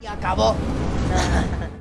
[0.00, 0.54] Y acabó.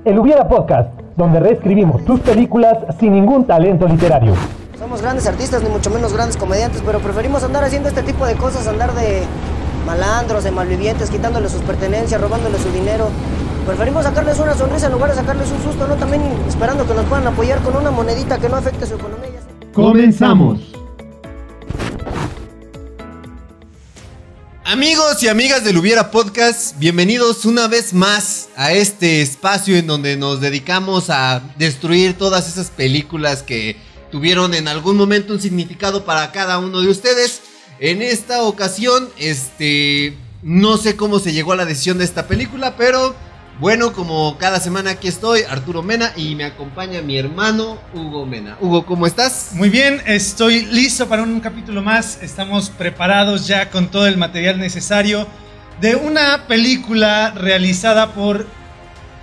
[0.04, 4.33] El Hubiera Podcast, donde reescribimos tus películas sin ningún talento literario.
[4.79, 8.34] Somos grandes artistas, ni mucho menos grandes comediantes, pero preferimos andar haciendo este tipo de
[8.34, 9.21] cosas, andar de
[9.86, 13.09] malandros, de malvivientes, quitándole sus pertenencias, robándole su dinero.
[13.68, 15.93] Preferimos sacarles una sonrisa en lugar de sacarles un susto, ¿no?
[15.93, 19.41] También esperando que nos puedan apoyar con una monedita que no afecte su economía.
[19.75, 20.73] Comenzamos.
[24.70, 30.17] Amigos y amigas del Hubiera Podcast, bienvenidos una vez más a este espacio en donde
[30.17, 33.77] nos dedicamos a destruir todas esas películas que
[34.12, 37.40] tuvieron en algún momento un significado para cada uno de ustedes.
[37.80, 42.76] En esta ocasión, este, no sé cómo se llegó a la decisión de esta película,
[42.76, 43.15] pero
[43.59, 48.55] bueno, como cada semana aquí estoy, Arturo Mena, y me acompaña mi hermano Hugo Mena.
[48.61, 49.49] Hugo, ¿cómo estás?
[49.53, 52.20] Muy bien, estoy listo para un capítulo más.
[52.21, 55.27] Estamos preparados ya con todo el material necesario
[55.81, 58.45] de una película realizada por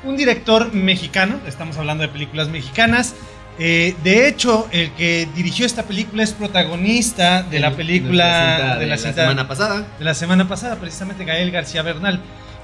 [0.02, 1.39] un director mexicano.
[1.47, 3.14] Estamos hablando de películas mexicanas.
[3.61, 8.98] Eh, de hecho, el que dirigió esta película es protagonista de la película de la,
[8.98, 9.87] cinta- semana pasada.
[9.97, 12.19] de la semana pasada, precisamente Gael García Bernal.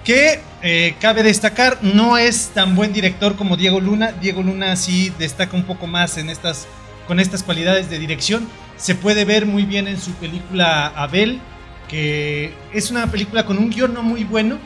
[0.04, 4.12] Que eh, cabe destacar, no es tan buen director como Diego Luna.
[4.12, 6.66] Diego Luna sí destaca un poco más en estas,
[7.06, 8.48] con estas cualidades de dirección.
[8.76, 11.40] Se puede ver muy bien en su película Abel,
[11.88, 14.58] que es una película con un guion no muy bueno,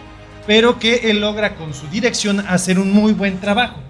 [0.47, 3.81] pero que él logra con su dirección hacer un muy buen trabajo.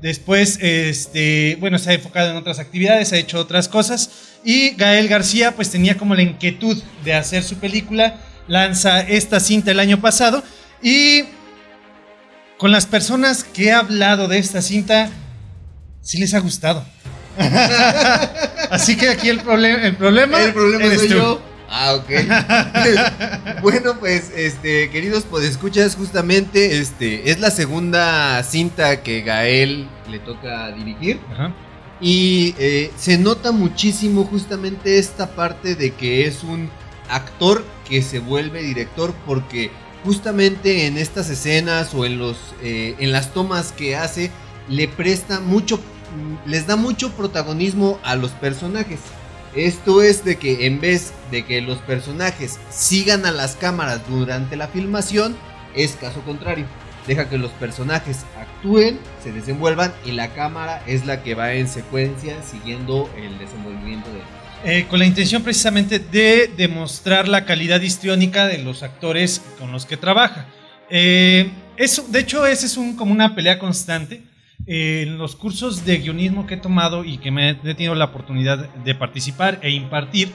[0.00, 4.38] Después, este, bueno, se ha enfocado en otras actividades, ha hecho otras cosas.
[4.44, 8.20] Y Gael García, pues tenía como la inquietud de hacer su película.
[8.46, 10.44] Lanza esta cinta el año pasado.
[10.86, 11.24] Y
[12.58, 15.10] con las personas que he hablado de esta cinta,
[16.00, 16.84] sí les ha gustado.
[18.70, 21.14] Así que aquí el, problema el problema, El problema eres soy tú.
[21.16, 21.42] yo.
[21.68, 23.60] Ah, ok.
[23.62, 30.70] bueno, pues, este, queridos podescuchas, justamente, este, es la segunda cinta que Gael le toca
[30.70, 31.18] dirigir.
[31.32, 31.52] Ajá.
[32.00, 36.70] Y eh, se nota muchísimo justamente esta parte de que es un
[37.10, 39.72] actor que se vuelve director porque
[40.06, 44.30] justamente en estas escenas o en los eh, en las tomas que hace
[44.68, 45.80] le presta mucho
[46.46, 49.00] les da mucho protagonismo a los personajes.
[49.54, 54.56] Esto es de que en vez de que los personajes sigan a las cámaras durante
[54.56, 55.36] la filmación,
[55.74, 56.66] es caso contrario.
[57.06, 61.68] Deja que los personajes actúen, se desenvuelvan y la cámara es la que va en
[61.68, 64.20] secuencia siguiendo el desenvolvimiento de
[64.64, 69.86] Eh, con la intención precisamente de demostrar la calidad histriónica de los actores con los
[69.86, 70.46] que trabaja.
[70.90, 74.22] Eh, eso, de hecho, esa es un, como una pelea constante.
[74.66, 78.06] Eh, en los cursos de guionismo que he tomado y que me he tenido la
[78.06, 80.32] oportunidad de participar e impartir,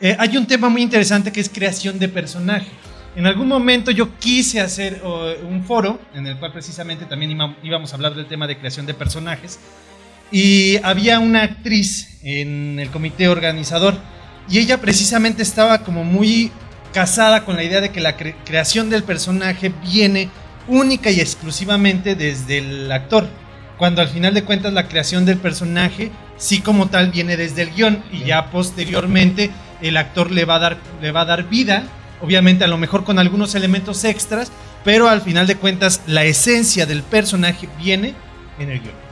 [0.00, 2.68] eh, hay un tema muy interesante que es creación de personaje.
[3.16, 7.56] En algún momento yo quise hacer oh, un foro en el cual precisamente también íbam-
[7.64, 9.58] íbamos a hablar del tema de creación de personajes.
[10.30, 13.96] Y había una actriz en el comité organizador
[14.48, 16.50] y ella precisamente estaba como muy
[16.92, 20.28] casada con la idea de que la cre- creación del personaje viene
[20.66, 23.28] única y exclusivamente desde el actor,
[23.78, 27.74] cuando al final de cuentas la creación del personaje sí como tal viene desde el
[27.74, 29.50] guion y ya posteriormente
[29.82, 31.84] el actor le va a dar, le va a dar vida,
[32.20, 34.50] obviamente a lo mejor con algunos elementos extras,
[34.84, 38.14] pero al final de cuentas la esencia del personaje viene
[38.58, 39.03] en el guion.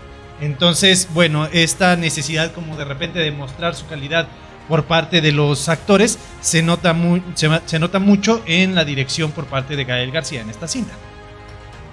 [0.43, 4.27] Entonces, bueno, esta necesidad como de repente de mostrar su calidad
[4.69, 9.31] por parte de los actores se nota, muy, se, se nota mucho en la dirección
[9.31, 10.93] por parte de Gael García en esta cinta.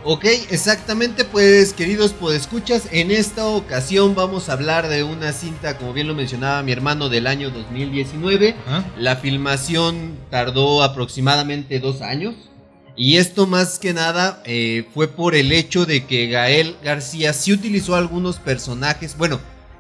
[0.03, 5.93] Ok, exactamente, pues queridos podescuchas, en esta ocasión vamos a hablar de una cinta, como
[5.93, 8.55] bien lo mencionaba mi hermano, del año 2019.
[8.66, 8.85] Ajá.
[8.97, 12.33] La filmación tardó aproximadamente dos años.
[12.99, 17.53] Y esto más que nada eh, fue por el hecho de que Gael García sí
[17.53, 19.39] utilizó algunos personajes, bueno,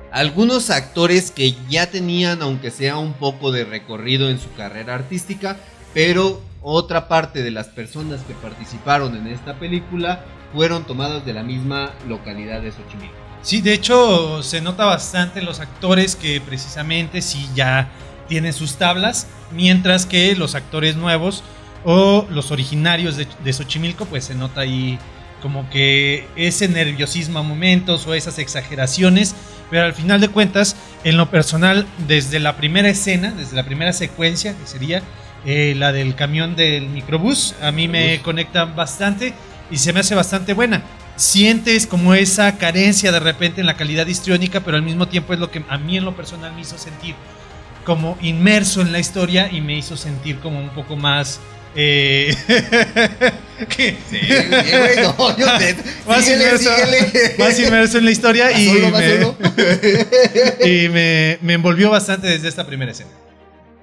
[0.09, 5.57] algunos actores que ya tenían, aunque sea un poco de recorrido en su carrera artística,
[5.93, 11.43] pero otra parte de las personas que participaron en esta película fueron tomadas de la
[11.43, 13.15] misma localidad de Xochimilco.
[13.41, 17.89] Sí, de hecho se nota bastante los actores que precisamente sí ya
[18.29, 21.43] tienen sus tablas, mientras que los actores nuevos
[21.83, 24.99] o los originarios de, de Xochimilco, pues se nota ahí
[25.41, 29.35] como que ese nerviosismo a momentos o esas exageraciones,
[29.69, 33.93] pero al final de cuentas, en lo personal, desde la primera escena, desde la primera
[33.93, 35.01] secuencia, que sería
[35.45, 38.23] eh, la del camión del microbús, a mí me Microbús.
[38.23, 39.33] conecta bastante
[39.71, 40.83] y se me hace bastante buena.
[41.15, 45.39] Sientes como esa carencia de repente en la calidad histriónica, pero al mismo tiempo es
[45.39, 47.15] lo que a mí en lo personal me hizo sentir
[47.85, 51.39] como inmerso en la historia y me hizo sentir como un poco más
[51.75, 52.35] Eh,
[53.69, 55.75] que- Sí, güey, no, yo te-
[56.07, 57.35] más, síguele, inmerso, síguele.
[57.37, 62.65] más inmerso en la historia y, solo, me, y me, me envolvió bastante desde esta
[62.65, 63.11] primera escena.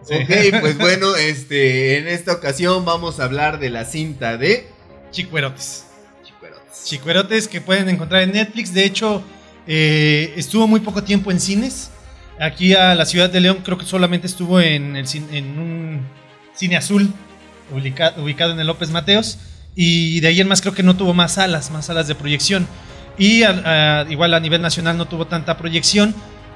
[0.06, 0.14] Sí.
[0.14, 4.68] Ok, pues bueno, este, en esta ocasión vamos a hablar de la cinta de
[5.10, 5.84] Chicuerotes.
[6.24, 6.84] Chicuerotes.
[6.84, 8.72] Chicuerotes que pueden encontrar en Netflix.
[8.72, 9.22] De hecho,
[9.66, 11.90] eh, estuvo muy poco tiempo en cines.
[12.38, 16.00] Aquí a la ciudad de León creo que solamente estuvo en, el, cin- en un
[16.54, 17.12] cine azul
[17.72, 19.38] ubica- ubicado en el López Mateos.
[19.74, 22.66] Y de ahí en más creo que no tuvo más salas, más salas de proyección.
[23.18, 23.42] Y
[24.08, 26.14] igual a nivel nacional no tuvo tanta proyección.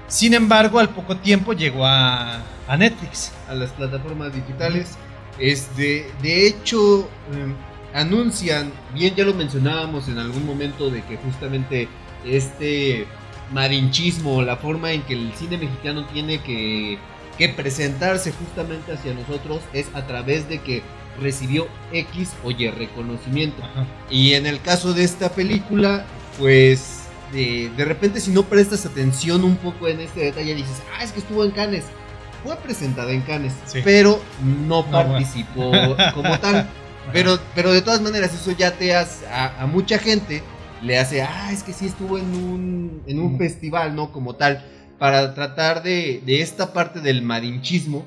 [0.08, 3.32] Sin embargo, al poco tiempo llegó a, a Netflix.
[3.48, 4.96] a las plataformas digitales.
[5.38, 7.54] Este, de hecho, eh,
[7.94, 11.88] anuncian, bien ya lo mencionábamos en algún momento, de que justamente
[12.26, 13.06] este
[13.52, 16.98] marinchismo, la forma en que el cine mexicano tiene que,
[17.38, 20.82] que presentarse justamente hacia nosotros es a través de que
[21.20, 23.62] recibió X o Y reconocimiento.
[23.62, 23.86] Ajá.
[24.10, 26.04] Y en el caso de esta película,
[26.38, 27.02] pues
[27.32, 31.12] de, de repente si no prestas atención un poco en este detalle, dices, ah, es
[31.12, 31.84] que estuvo en Cannes.
[32.44, 33.80] Fue presentada en Cannes, Sí.
[33.84, 35.70] pero no No, participó
[36.14, 36.68] como tal.
[37.12, 40.42] Pero, pero de todas maneras, eso ya te hace, a, a mucha gente
[40.82, 43.38] le hace, ah, es que sí estuvo en un, en un Mm.
[43.38, 44.12] festival, ¿no?
[44.12, 44.64] Como tal,
[44.98, 48.06] para tratar de, de esta parte del marinchismo,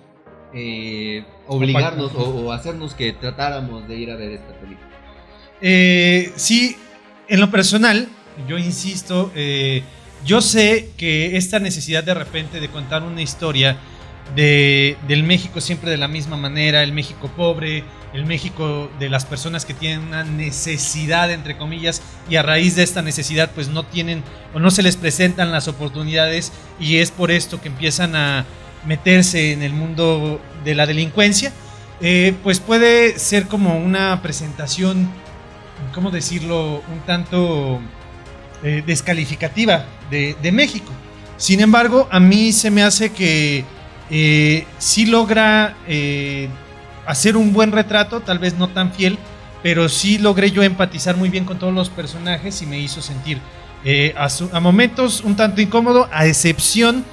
[0.54, 4.90] eh, obligarnos o, o hacernos que tratáramos de ir a ver esta película.
[5.62, 6.76] Eh, sí,
[7.28, 8.08] en lo personal,
[8.48, 9.82] yo insisto, eh,
[10.26, 13.78] yo sé que esta necesidad de repente de contar una historia
[14.36, 17.84] de, del México siempre de la misma manera, el México pobre,
[18.14, 22.84] el México de las personas que tienen una necesidad, entre comillas, y a raíz de
[22.84, 24.24] esta necesidad pues no tienen
[24.54, 28.46] o no se les presentan las oportunidades y es por esto que empiezan a
[28.86, 31.52] meterse en el mundo de la delincuencia,
[32.02, 35.10] eh, pues puede ser como una presentación
[35.94, 36.82] ¿cómo decirlo?
[36.92, 37.80] Un tanto
[38.64, 40.92] eh, descalificativa de, México.
[41.38, 43.66] Sin embargo, a mí se me hace que
[44.12, 46.48] eh, sí logra eh,
[47.08, 49.18] hacer un buen retrato, tal vez no tan fiel,
[49.64, 53.40] pero sí logré yo empatizar muy bien con todos los personajes y me hizo sentir
[54.16, 57.04] a, a momentos un tanto incómodo, a excepción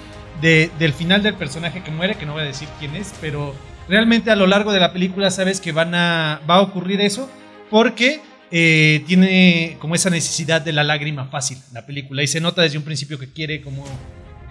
[0.41, 3.55] de- del final del personaje que muere, que no voy a decir quién es, pero
[3.89, 7.31] realmente a lo largo de la película sabes que van a, va a ocurrir eso,
[7.71, 8.21] porque
[8.53, 12.79] eh, tiene como esa necesidad de la lágrima fácil la película y se nota desde
[12.79, 13.85] un principio que quiere como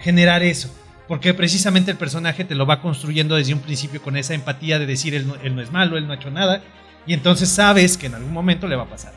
[0.00, 0.74] generar eso.
[1.06, 4.86] Porque precisamente el personaje te lo va construyendo desde un principio con esa empatía de
[4.86, 6.62] decir él él no es malo, él no ha hecho nada.
[7.06, 9.12] Y entonces sabes que en algún momento le va a pasar.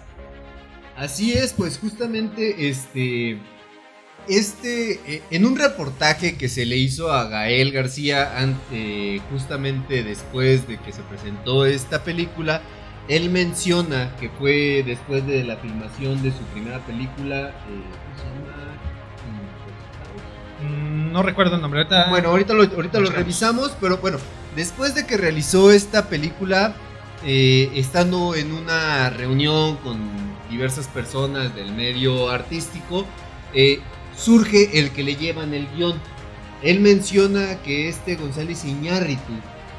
[0.97, 3.37] Así es, pues justamente este.
[4.27, 4.93] Este.
[5.07, 10.77] eh, en un reportaje que se le hizo a Gael García ante, justamente después de
[10.77, 12.61] que se presentó esta película,
[13.09, 17.49] él menciona que fue después de la filmación de su primera película.
[17.49, 18.63] eh, ¿Cómo se llama?
[21.09, 21.81] Mm, No recuerdo el nombre.
[21.81, 24.17] Ahorita, Bueno, ahorita lo, ahorita lo revisamos, pero bueno,
[24.55, 26.75] después de que realizó esta película,
[27.25, 29.97] eh, estando en una reunión con
[30.49, 33.05] diversas personas del medio artístico,
[33.53, 33.79] eh,
[34.17, 35.99] surge el que le llevan el guion.
[36.61, 39.33] Él menciona que este González Iñárritu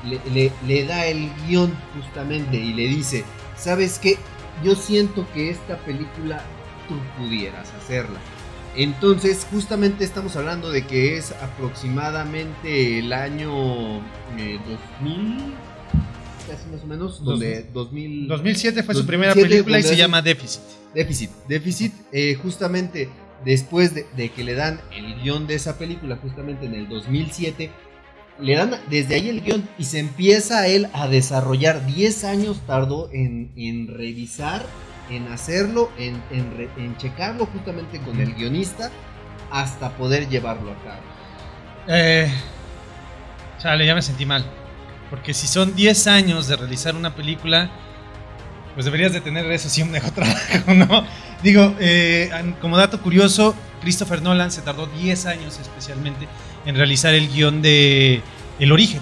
[0.09, 3.25] le, le- le da el guion justamente y le dice,
[3.57, 4.19] ¿sabes qué?
[4.63, 6.43] Yo siento que esta película
[6.89, 8.21] tú pudieras hacerla.
[8.77, 13.99] Entonces, justamente estamos hablando de que es aproximadamente el año
[14.37, 14.59] eh,
[15.01, 15.55] 2000,
[16.49, 20.21] casi más o menos, donde 2000, 2007 fue su 2007, primera película y se llama
[20.23, 20.61] Déficit.
[20.93, 21.31] Déficit.
[21.49, 23.09] Déficit, eh, justamente
[23.45, 27.71] después de, de que le dan el guion de esa película, justamente en el 2007,
[28.41, 31.87] le dan desde ahí el guion y se empieza él a desarrollar.
[31.87, 34.65] 10 años tardó en, en revisar,
[35.11, 38.91] en hacerlo, en, en re- en checarlo justamente con el guionista
[39.51, 41.03] hasta poder llevarlo a cabo.
[41.87, 42.29] Eh,
[43.59, 44.45] chale, ya me sentí mal.
[45.11, 47.71] Porque si son 10 años de realizar una película,
[48.75, 51.05] pues deberías de tener eso sí un mejor trabajo, ¿no?
[51.43, 56.27] Digo, eh, como dato curioso, Christopher Nolan se tardó 10 años especialmente
[56.65, 58.23] en realizar el guion de
[58.59, 59.01] El Origen.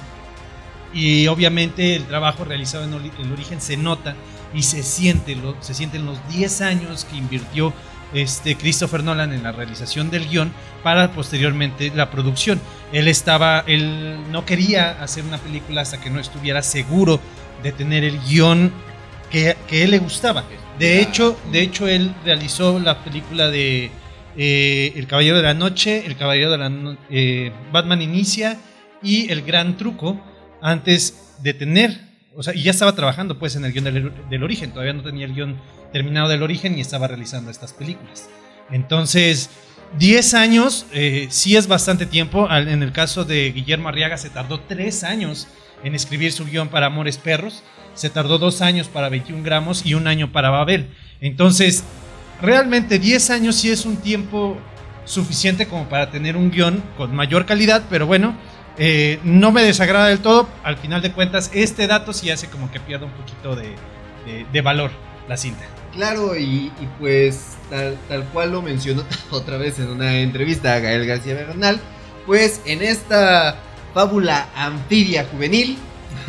[0.93, 4.15] Y obviamente el trabajo realizado en El Origen se nota
[4.55, 7.73] y se siente, lo, sienten los 10 años que invirtió
[8.13, 12.61] este Christopher Nolan en la realización del guion para posteriormente la producción.
[12.93, 17.21] Él estaba, él no quería hacer una película hasta que no estuviera seguro
[17.63, 18.71] de tener el guion
[19.31, 20.45] que, que él le gustaba.
[20.79, 23.91] De hecho, de hecho él realizó la película de
[24.37, 28.59] eh, El Caballero de la Noche, El Caballero de la No- eh, Batman Inicia
[29.03, 30.21] y El Gran Truco
[30.61, 33.85] antes de tener o sea, y ya estaba trabajando pues en el guion
[34.31, 35.61] del, origen, todavía no tenía el guion
[35.93, 38.29] terminado del origen y estaba realizando estas películas.
[38.71, 39.51] Entonces,
[39.99, 42.49] 10 años eh, sí es bastante tiempo.
[42.51, 45.47] En el caso de Guillermo Arriaga se tardó 3 años
[45.85, 47.63] en escribir su guion para Amores Perros.
[47.95, 50.89] Se tardó 2 años para 21 gramos y un año para Babel.
[51.21, 51.85] Entonces,
[52.41, 54.57] realmente 10 años sí es un tiempo
[55.05, 58.37] suficiente como para tener un guion con mayor calidad, pero bueno,
[58.79, 60.49] eh, no me desagrada del todo.
[60.63, 64.91] Al final de cuentas, este dato sí hace como que pierda un poquito de, valor
[65.29, 65.65] la cinta.
[65.93, 70.79] Claro, y, y pues tal, tal cual lo mencionó otra vez en una entrevista a
[70.79, 71.81] Gael García Bernal,
[72.27, 73.57] pues en esta
[73.93, 75.77] fábula anfibia juvenil,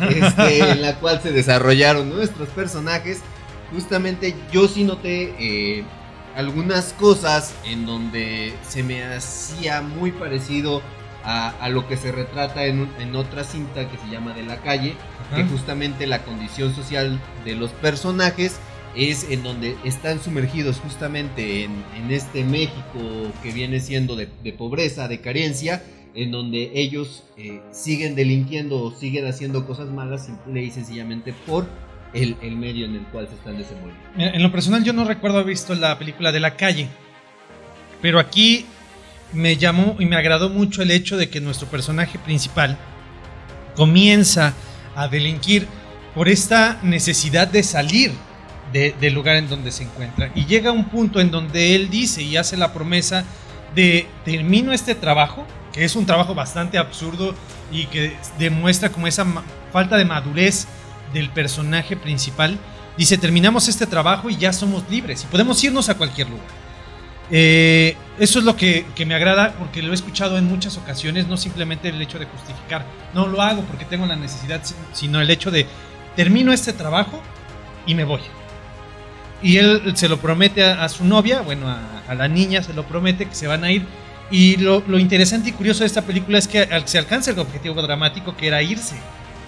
[0.08, 3.20] este, en la cual se desarrollaron nuestros personajes,
[3.72, 5.84] justamente yo sí noté eh,
[6.36, 10.82] algunas cosas en donde se me hacía muy parecido
[11.24, 14.56] a, a lo que se retrata en, en otra cinta que se llama De la
[14.58, 14.94] calle,
[15.34, 18.56] que justamente la condición social de los personajes
[18.94, 24.52] es en donde están sumergidos justamente en, en este México que viene siendo de, de
[24.52, 25.82] pobreza, de carencia,
[26.14, 31.66] en donde ellos eh, siguen delinquiendo o siguen haciendo cosas malas simple y sencillamente por
[32.12, 34.02] el, el medio en el cual se están desenvolviendo.
[34.16, 36.88] En lo personal yo no recuerdo haber visto la película de la calle,
[38.00, 38.66] pero aquí
[39.32, 42.78] me llamó y me agradó mucho el hecho de que nuestro personaje principal
[43.74, 44.54] comienza
[44.94, 45.66] a delinquir
[46.14, 48.12] por esta necesidad de salir
[48.72, 50.30] de- del lugar en donde se encuentra.
[50.34, 53.24] Y llega un punto en donde él dice y hace la promesa
[53.74, 55.44] de termino este trabajo,
[55.74, 57.34] que es un trabajo bastante absurdo
[57.72, 59.26] y que demuestra como esa
[59.72, 60.68] falta de madurez
[61.12, 62.56] del personaje principal.
[62.96, 66.46] Dice, terminamos este trabajo y ya somos libres y podemos irnos a cualquier lugar.
[67.30, 71.26] Eh, eso es lo que, que me agrada porque lo he escuchado en muchas ocasiones,
[71.26, 75.20] no simplemente el hecho de justificar, no lo hago porque tengo la necesidad, si- sino
[75.20, 75.66] el hecho de
[76.14, 77.20] termino este trabajo
[77.84, 78.20] y me voy.
[79.42, 83.26] Y él se lo promete a, su novia, bueno, a la niña se lo promete
[83.26, 83.84] que se van a ir.
[84.30, 87.80] Y lo, lo interesante y curioso de esta película es que se alcanza el objetivo
[87.82, 88.96] dramático que era irse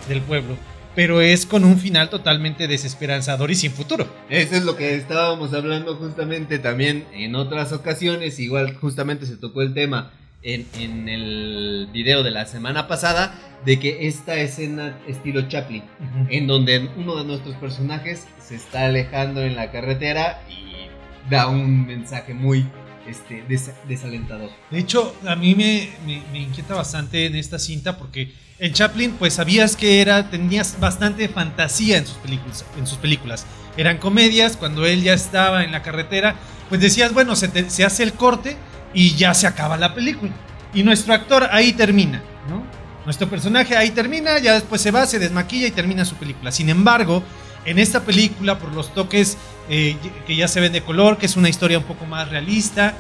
[0.09, 0.57] del pueblo,
[0.95, 4.07] pero es con un final totalmente desesperanzador y sin futuro.
[4.29, 8.39] Eso es lo que estábamos hablando justamente también en otras ocasiones.
[8.39, 10.11] Igual justamente se tocó el tema
[10.43, 15.83] en, en el video de la semana pasada de que esta escena estilo Chaplin,
[16.31, 20.89] en donde uno de nuestros personajes se está alejando en la carretera y
[21.29, 22.67] da un mensaje muy
[23.09, 24.51] este, des- desalentador.
[24.71, 25.91] De hecho, a mí me,
[26.33, 31.29] me- inquieta bastante en esta cinta porque en Chaplin, pues sabías que era, tenías bastante
[31.29, 32.65] fantasía en sus películas.
[32.79, 33.47] En sus películas.
[33.77, 36.37] Eran comedias, cuando él ya estaba en la carretera,
[36.69, 38.57] pues decías, bueno, se, se hace el corte
[38.95, 40.33] y ya se acaba la película.
[40.73, 42.65] Y nuestro actor ahí termina, ¿no?
[43.05, 46.51] Nuestro personaje ahí termina, ya después se va, se desmaquilla y termina su película.
[46.51, 47.23] Sin embargo,
[47.67, 49.37] en esta película, por los toques
[49.69, 49.97] eh,
[50.27, 52.95] que ya se ven de color, que es una historia un poco más realista,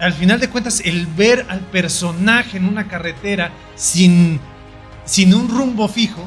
[0.00, 4.40] al final de cuentas, el ver al personaje en una carretera sin,
[5.04, 6.26] sin un rumbo fijo,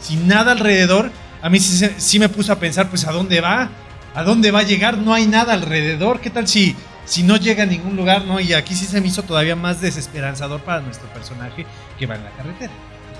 [0.00, 1.10] sin nada alrededor,
[1.40, 3.70] a mí sí, sí me puso a pensar, pues, ¿a dónde va?
[4.14, 4.98] ¿A dónde va a llegar?
[4.98, 6.20] No hay nada alrededor.
[6.20, 6.74] ¿Qué tal si,
[7.04, 8.24] si no llega a ningún lugar?
[8.24, 11.64] No, y aquí sí se me hizo todavía más desesperanzador para nuestro personaje
[11.98, 12.72] que va en la carretera.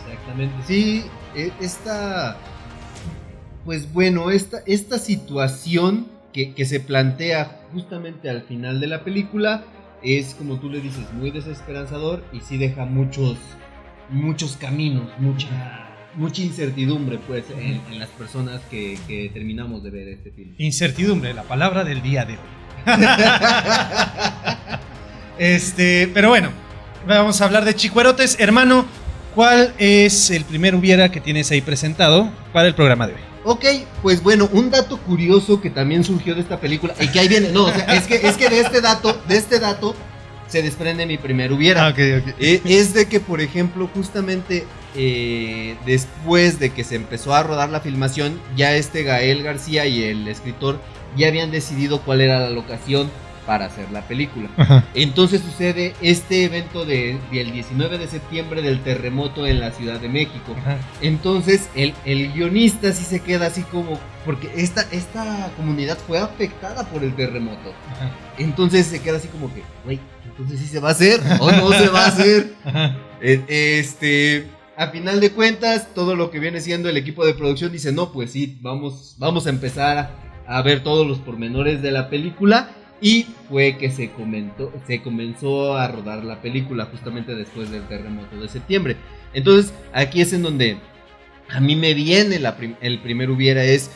[0.05, 0.57] Exactamente.
[0.67, 1.05] Sí,
[1.37, 2.37] e- esta.
[3.69, 9.63] Pues bueno, esta, esta situación que, que se plantea justamente al final de la película
[10.03, 13.37] es, como tú le dices, muy desesperanzador y sí deja muchos,
[14.09, 20.09] muchos caminos, mucha, mucha incertidumbre, pues, en, en las personas que, que terminamos de ver
[20.09, 20.55] este film.
[20.57, 22.39] Incertidumbre, la palabra del día de hoy.
[25.39, 26.53] este, pero bueno,
[27.07, 28.41] vamos a hablar de Chicuerotes.
[28.41, 28.87] Hermano,
[29.35, 33.29] ¿cuál es el primer hubiera que tienes ahí presentado para el programa de hoy?
[33.51, 33.65] Ok,
[34.03, 37.49] pues bueno, un dato curioso que también surgió de esta película, y que ahí viene,
[37.49, 39.95] no, o sea, es que, es que de este dato, de este dato,
[40.49, 41.95] se desprende mi primer hubiera.
[41.97, 47.71] Eh, es de que, por ejemplo, justamente eh, después de que se empezó a rodar
[47.71, 50.79] la filmación, ya este Gael García y el escritor
[51.17, 53.11] ya habían decidido cuál era la locación
[53.49, 54.49] para hacer la película.
[54.95, 60.11] Entonces sucede este evento de- del 19 de septiembre del terremoto en la Ciudad de
[60.11, 60.55] México.
[61.01, 66.85] Entonces el, el guionista sí se queda así como, porque esta, esta comunidad fue afectada
[66.91, 67.73] por el terremoto.
[68.37, 71.73] Entonces se queda así como que, güey, entonces sí se va a hacer o no
[71.73, 72.53] se va a hacer.
[73.21, 73.43] Eh,
[73.81, 77.91] Este, a final de cuentas, todo lo que viene siendo el equipo de producción dice,
[77.93, 80.11] no, pues sí, vamos, vamos a empezar a,
[80.59, 82.71] a ver todos los pormenores de la película.
[83.01, 84.11] Y fue que se
[84.87, 88.97] se comenzó a rodar la película justamente después del terremoto de septiembre.
[89.33, 90.79] Entonces, aquí es en donde
[91.49, 92.41] a mí me viene
[92.81, 93.91] el primer hubiera es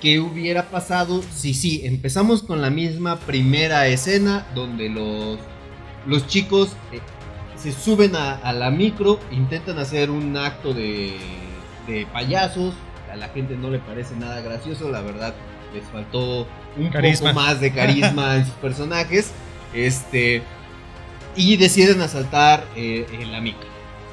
[0.00, 5.38] qué hubiera pasado si sí, empezamos con la misma primera escena donde los,
[6.06, 7.00] los chicos eh,
[7.56, 11.16] se suben a, a la micro, intentan hacer un acto de,
[11.86, 12.74] de payasos,
[13.12, 15.34] a la gente no le parece nada gracioso, la verdad
[15.72, 17.30] les faltó un Carisma.
[17.30, 19.30] poco más de carisma en sus personajes,
[19.74, 20.42] este,
[21.36, 23.42] y deciden asaltar eh, en la.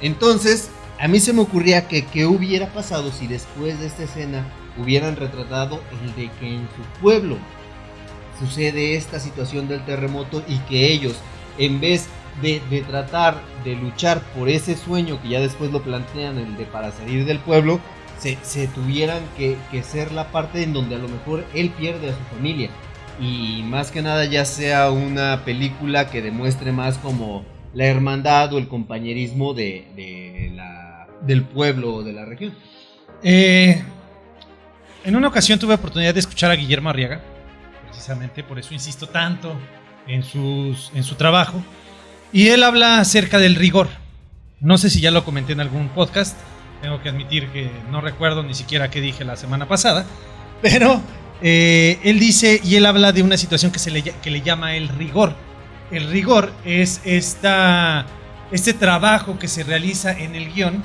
[0.01, 4.45] Entonces, a mí se me ocurría que qué hubiera pasado si después de esta escena
[4.77, 7.37] hubieran retratado el de que en su pueblo
[8.39, 11.15] sucede esta situación del terremoto y que ellos,
[11.57, 12.07] en vez
[12.41, 16.65] de, de tratar de luchar por ese sueño que ya después lo plantean, el de
[16.65, 17.79] para salir del pueblo,
[18.19, 22.35] se, tuvieran que, ser la parte en donde a lo mejor él pierde a su
[22.35, 22.69] familia.
[23.19, 28.57] Y más que nada ya sea una película que demuestre más como la hermandad o
[28.57, 29.85] el compañerismo de,
[31.21, 32.53] del pueblo o de la región.
[33.23, 33.81] Eh,
[35.03, 37.21] en una ocasión tuve oportunidad de escuchar a Guillermo Arriaga,
[37.87, 39.53] precisamente por eso insisto tanto
[40.07, 41.61] en, sus, en su trabajo,
[42.31, 43.89] y él habla acerca del rigor.
[44.61, 46.37] No sé si ya lo comenté en algún podcast,
[46.81, 50.05] tengo que admitir que no recuerdo ni siquiera qué dije la semana pasada,
[50.61, 51.01] pero
[51.41, 54.75] eh, él dice y él habla de una situación que, se le, que le llama
[54.75, 55.33] el rigor.
[55.91, 58.05] El rigor es esta,
[58.51, 60.83] este trabajo que se realiza en el guion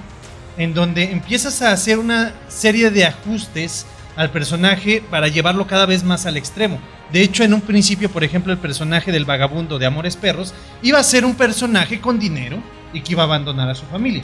[0.56, 3.86] en donde empiezas a hacer una serie de ajustes
[4.16, 6.78] al personaje para llevarlo cada vez más al extremo.
[7.12, 10.98] De hecho, en un principio, por ejemplo, el personaje del vagabundo de Amores Perros iba
[10.98, 12.58] a ser un personaje con dinero
[12.92, 14.22] y que iba a abandonar a su familia.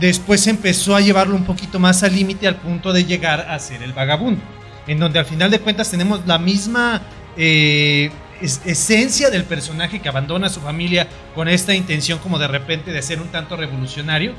[0.00, 3.82] Después empezó a llevarlo un poquito más al límite al punto de llegar a ser
[3.82, 4.40] el vagabundo,
[4.86, 7.02] en donde al final de cuentas tenemos la misma
[7.36, 12.48] eh, es- esencia del personaje que abandona a su familia con esta intención como de
[12.48, 14.34] repente de ser un tanto revolucionario,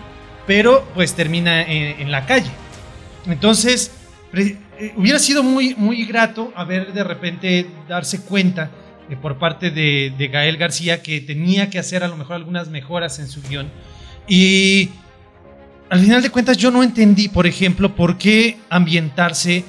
[0.48, 2.52] pero pues termina en, la calle.
[3.28, 3.92] Entonces,
[4.36, 4.58] eh,
[4.98, 8.70] hubiera sido muy, muy grato haber de repente darse cuenta
[9.10, 12.68] eh, por parte de, de Gael García que tenía que hacer a lo mejor algunas
[12.70, 13.70] mejoras en su guion.
[14.28, 14.90] Y
[15.90, 19.64] al final de cuentas yo no entendí, por ejemplo, por qué ambientarse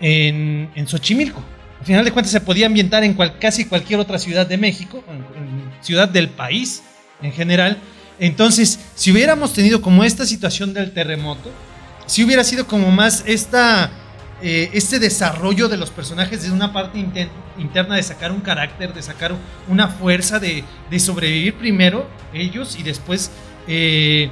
[0.00, 1.42] en, en Xochimilco.
[1.80, 5.68] Al final de cuentas se podía ambientar en casi cualquier otra ciudad de México, en,
[5.80, 6.82] ciudad del país
[7.22, 7.78] en general.
[8.18, 11.50] Entonces, si hubiéramos tenido como esta situación del terremoto,
[12.06, 13.90] si hubiera sido como más esta,
[14.42, 16.98] eh, este desarrollo de los personajes de una parte
[17.58, 19.34] interna de sacar un carácter, de sacar
[19.68, 23.30] una fuerza, de, de sobrevivir primero ellos y después
[23.68, 24.30] eh,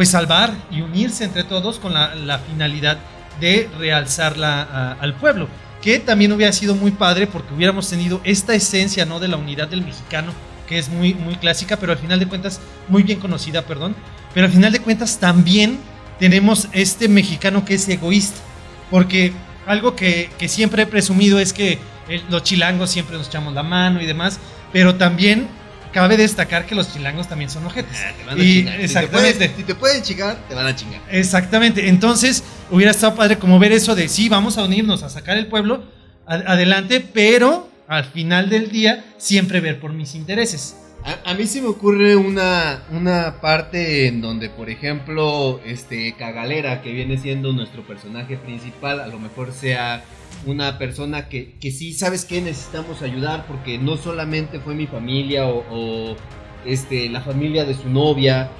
[0.00, 2.96] pues salvar y unirse entre todos con la, la finalidad
[3.38, 5.46] de realzarla a- al pueblo.
[5.82, 9.20] Que también hubiera sido muy padre porque hubiéramos tenido esta esencia ¿no?
[9.20, 10.32] de la unidad del mexicano,
[10.66, 13.94] que es muy, muy clásica, pero al final de cuentas, muy bien conocida, perdón.
[14.32, 15.78] Pero al final de cuentas también
[16.18, 18.40] tenemos este mexicano que es egoísta.
[18.90, 19.34] Porque
[19.66, 21.78] algo que, que siempre he presumido es que
[22.30, 24.40] los chilangos siempre nos echamos la mano y demás,
[24.72, 25.46] pero también
[25.92, 27.98] cabe destacar que los chilangos también son ojetes.
[28.04, 28.72] Ah, te van a Y chingar.
[28.74, 29.34] Si te exactamente.
[29.38, 31.00] pueden- Si te pueden chingar, te van a chingar.
[31.10, 31.88] Exactamente.
[31.88, 35.46] Entonces, hubiera estado padre como ver eso de sí, vamos a unirnos a sacar el
[35.46, 35.84] pueblo
[36.26, 40.76] adelante, pero al final del día siempre ver por mis intereses.
[41.02, 46.82] A, a mí se me ocurre una, una parte en donde, por ejemplo, este Cagalera,
[46.82, 50.04] que viene siendo nuestro personaje principal, a lo mejor sea
[50.46, 52.40] una persona que, que sí, ¿sabes qué?
[52.40, 56.16] Necesitamos ayudar porque no solamente fue mi familia o, o,
[56.64, 58.50] este, la familia de su novia,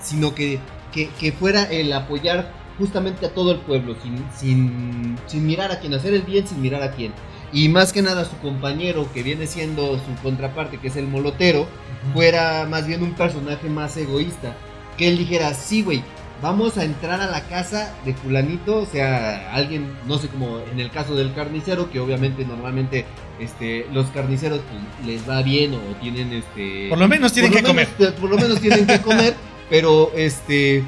[0.00, 0.58] sino que,
[0.92, 5.80] que, que fuera el apoyar justamente a todo el pueblo, sin, sin, sin mirar a
[5.80, 7.12] quién, hacer el bien sin mirar a quién.
[7.52, 11.66] Y más que nada su compañero, que viene siendo su contraparte, que es el molotero,
[12.12, 14.54] fuera más bien un personaje más egoísta.
[14.98, 16.02] Que él dijera, sí, güey,
[16.42, 20.80] vamos a entrar a la casa de fulanito, o sea, alguien, no sé, como en
[20.80, 23.04] el caso del carnicero, que obviamente normalmente
[23.40, 26.88] este, los carniceros pues, les va bien o tienen este...
[26.88, 27.88] Por lo menos tienen que comer.
[28.20, 29.34] por lo menos tienen que comer,
[29.70, 30.82] pero este...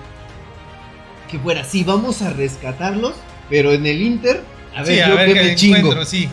[1.30, 3.14] Que fuera, sí, vamos a rescatarlos,
[3.50, 4.42] pero en el Inter,
[4.74, 5.76] a ver, sí, a yo ver qué qué me chingo.
[5.76, 6.28] encuentro, sí.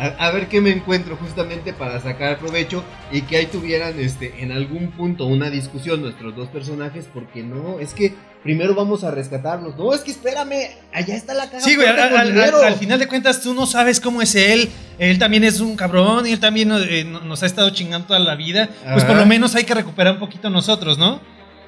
[0.00, 2.82] A, a ver qué me encuentro justamente para sacar provecho
[3.12, 7.78] y que ahí tuvieran este en algún punto una discusión nuestros dos personajes porque no,
[7.80, 9.76] es que primero vamos a rescatarlos.
[9.76, 11.60] No, es que espérame, allá está la caja.
[11.60, 12.56] Sí, güey, al, al- dinero.
[12.58, 14.70] al- al final de cuentas tú no sabes cómo es él.
[14.98, 18.18] Él también es un cabrón y él también eh, no- nos ha estado chingando toda
[18.20, 18.70] la vida.
[18.94, 21.20] Pues por lo menos hay que recuperar un poquito nosotros, ¿no?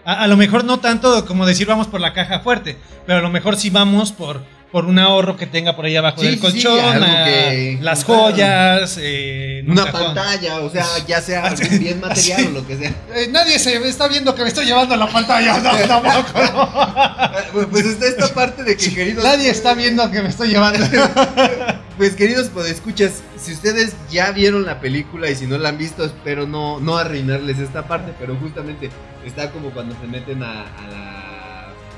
[0.06, 3.22] A, a lo mejor no tanto como decir vamos por la caja fuerte, pero a
[3.22, 4.40] lo mejor sí vamos por,
[4.72, 7.78] por un ahorro que tenga por ahí abajo Sí, del sí, sí, colchón, ah, que-
[7.82, 8.22] las claro.
[8.22, 10.14] joyas, eh, un Una cajón.
[10.14, 12.46] pantalla, o sea, ya sea algún bien material Sí.
[12.46, 12.88] o lo que sea.
[13.14, 17.68] Eh, nadie se está viendo que me estoy llevando la pantalla, no, tampoco, no.
[17.70, 19.22] Pues está esta parte de que, queridos.
[19.22, 20.84] Nadie está viendo que me estoy llevando.
[21.98, 26.04] Pues queridos podescuchas, si ustedes ya vieron la película y si no la han visto,
[26.04, 28.88] espero no, no arruinarles esta parte, pero justamente
[29.26, 31.31] está como cuando se meten a, a la,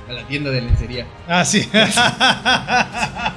[0.09, 1.07] a la tienda de lencería.
[1.29, 1.69] Ah, sí.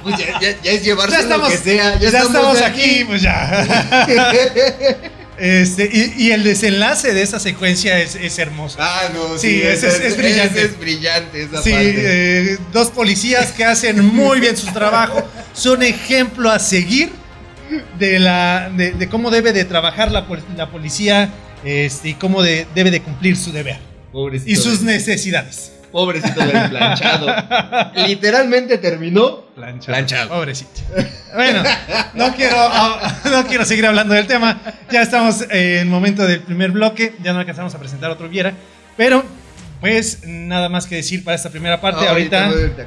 [0.02, 3.22] Pues ya, ya- ya es llevarse Ya estamos, lo que sea, ya estamos aquí, pues
[3.22, 3.66] ya.
[5.40, 8.76] Este, y, y el desenlace de esa secuencia es, es hermoso.
[8.80, 10.62] ah, no, Sí, ese es- es brillante.
[10.62, 11.94] Es, brillante esa Sí, parte.
[12.54, 17.10] eh, dos policías que hacen muy bien su trabajo, son ejemplo a seguir
[18.00, 20.26] de, la, de, de cómo debe de trabajar la,
[20.56, 21.30] la policía
[21.64, 23.78] este, y cómo de- debe de cumplir su deber
[24.10, 25.70] Pobrecito y sus necesidades.
[25.90, 27.26] Pobrecito del planchado.
[28.06, 30.28] Literalmente terminó planchado.
[30.28, 30.80] Pobrecito.
[31.34, 31.62] Bueno,
[32.14, 34.58] no quiero, ah, no quiero seguir hablando del tema.
[34.90, 37.14] Ya estamos en el momento del primer bloque.
[37.22, 38.52] Ya no alcanzamos a presentar otro Viera.
[38.96, 39.24] Pero,
[39.80, 42.06] pues, nada más que decir para esta primera parte.
[42.06, 42.86] ahorita ahorita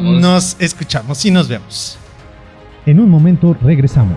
[0.00, 1.98] nos escuchamos y nos vemos.
[2.86, 4.16] En un momento regresamos.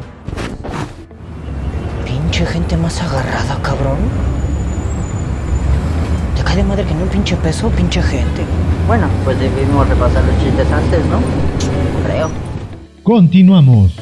[2.06, 3.98] Pinche gente más agarrada, cabrón.
[6.56, 8.44] De madre que no un pinche peso, pinche gente.
[8.86, 11.20] Bueno, pues debimos repasar los chistes antes, ¿no?
[12.06, 12.30] Creo.
[13.02, 13.94] Continuamos.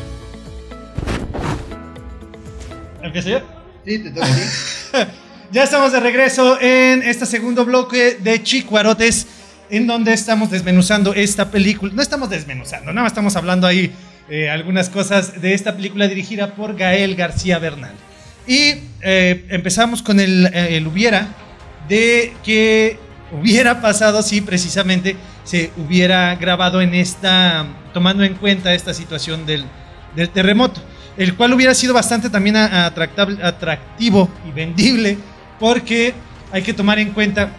[3.01, 3.39] ¿Empiezo yo?
[3.85, 4.27] Sí, te toca.
[5.53, 9.27] Ya estamos de regreso en este segundo bloque de Chicuarotes,
[9.69, 11.91] en donde estamos desmenuzando esta película.
[11.93, 13.91] No estamos desmenuzando, nada más estamos hablando ahí
[14.29, 17.93] eh, algunas cosas de esta película dirigida por Gael García Bernal.
[18.47, 21.29] Y eh, empezamos con el, eh, el hubiera
[21.87, 22.99] de que
[23.31, 29.65] hubiera pasado si precisamente se hubiera grabado en esta, tomando en cuenta esta situación del,
[30.15, 30.81] del terremoto,
[31.17, 35.17] el cual hubiera sido bastante también atractivo y vendible,
[35.59, 36.13] porque
[36.51, 37.51] hay que tomar en cuenta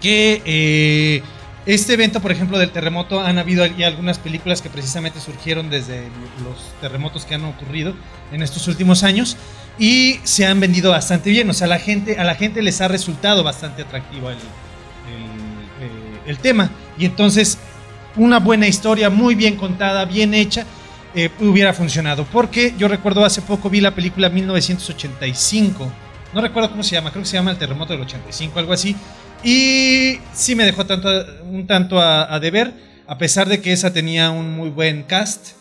[0.00, 1.22] que eh,
[1.66, 6.08] este evento, por ejemplo, del terremoto, han habido ya algunas películas que precisamente surgieron desde
[6.42, 7.94] los terremotos que han ocurrido
[8.32, 9.36] en estos últimos años
[9.80, 11.48] y se han vendido bastante bien.
[11.48, 14.36] O sea, la gente, a la gente les ha resultado bastante atractivo el,
[16.26, 16.70] el, eh, tema.
[16.98, 17.56] Y entonces,
[18.14, 20.66] una buena historia, muy bien contada, bien hecha,
[21.14, 22.26] eh, hubiera funcionado.
[22.26, 25.90] Porque yo recuerdo hace poco vi la película 1985.
[26.34, 28.94] No recuerdo cómo se llama, creo que se llama El Terremoto del 85, algo así.
[29.42, 31.08] Y sí me dejó tanto,
[31.44, 32.74] un tanto a deber,
[33.06, 35.52] a pesar de que esa tenía un muy buen cast,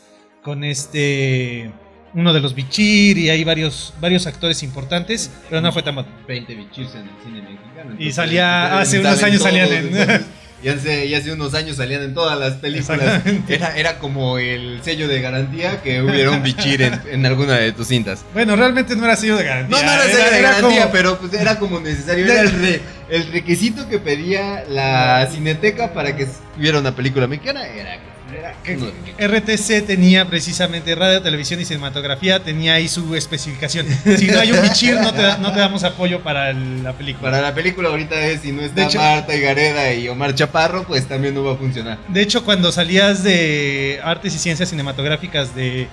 [0.43, 1.71] con este
[2.13, 6.09] uno de los Bichir y hay varios, varios actores importantes, pero no fue tan bueno.
[6.27, 7.95] 20 bichirs en el cine mexicano.
[7.99, 10.21] Y salía- hace unos años todos, salían en- entonces,
[10.61, 13.21] Y hace, y hace unos años salían en todas las películas.
[13.47, 17.71] Era, era como el sello de garantía que hubiera un bichir en, en alguna de
[17.71, 18.25] tus cintas.
[18.33, 19.77] Bueno, realmente no era sello de garantía.
[19.77, 22.25] No, no era sello de garantía, como- pero pues era como necesario.
[22.25, 27.65] Era el, re- el requisito que pedía la cineteca para que hubiera una película mexicana.
[27.65, 27.97] Era,
[29.17, 33.85] RTC tenía precisamente radio, televisión y cinematografía, tenía ahí su especificación.
[34.17, 36.93] Si no hay un bichir, no te, da- no te damos apoyo para el- la
[36.93, 37.31] película.
[37.31, 40.83] Para la película ahorita es, si no está De hecho- Marta Gareda y Omar Chaparro,
[40.83, 41.97] pues también no va a funcionar.
[42.07, 45.87] De hecho, cuando salías de artes y ciencias cinematográficas de,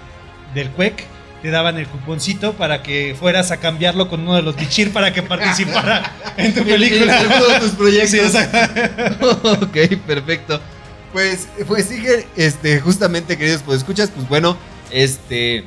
[0.55, 1.05] del CUEC,
[1.43, 5.13] te daban el cuponcito para que fueras a cambiarlo con uno de los bichir para
[5.13, 7.21] que participara en tu película.
[7.21, 8.11] En de tus proyectos.
[8.11, 8.19] Sí,
[9.21, 10.61] ok, perfecto.
[11.17, 14.55] Pues, pues sigue, este, justamente, queridos, pues escuchas, pues bueno,
[14.91, 15.65] este,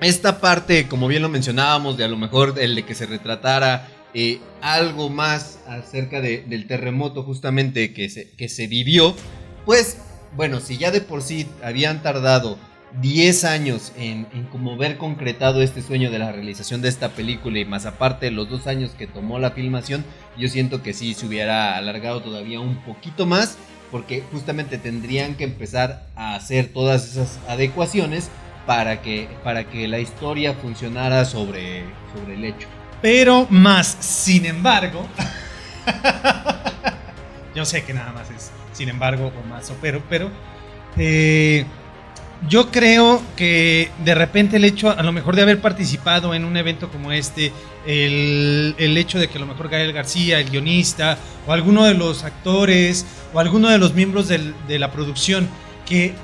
[0.00, 3.86] esta parte, como bien lo mencionábamos, de a lo mejor el de que se retratara
[4.14, 9.14] eh, algo más acerca de- del terremoto justamente que se, que se vivió,
[9.66, 9.98] pues,
[10.34, 12.56] bueno, si ya de por sí habían tardado
[13.02, 17.58] 10 años en, en como ver concretado este sueño de la realización de esta película
[17.58, 20.02] y más aparte los dos años que tomó la filmación,
[20.38, 23.58] yo siento que sí se hubiera alargado todavía un poquito más
[23.92, 28.30] porque justamente tendrían que empezar a hacer todas esas adecuaciones
[28.66, 31.84] para que, para que la historia funcionara sobre,
[32.16, 32.66] sobre el hecho.
[33.02, 35.06] Pero más, sin embargo,
[37.54, 40.30] yo sé que nada más es sin embargo o más o pero, pero
[40.96, 41.66] eh,
[42.48, 46.56] yo creo que de repente el hecho, a lo mejor de haber participado en un
[46.56, 47.52] evento como este,
[47.86, 52.24] el, hecho de que a lo mejor Gael García, el guionista, o alguno de los
[52.24, 55.48] actores, o alguno de los miembros de la producción,
[55.86, 56.14] que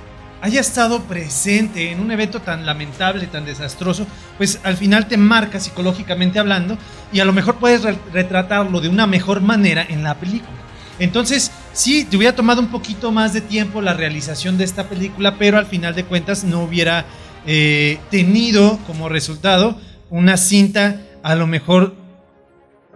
[0.40, 5.58] haya estado presente en un evento tan lamentable, tan desastroso, pues al final te marca
[5.58, 6.78] psicológicamente hablando
[7.12, 10.56] y a lo mejor puedes re- retratarlo de una mejor manera en la película.
[11.00, 15.36] Entonces, sí, te hubiera tomado un poquito más de tiempo la realización de esta película,
[15.38, 17.04] pero al final de cuentas no hubiera
[17.46, 19.78] eh, tenido como resultado
[20.10, 21.94] una cinta a lo mejor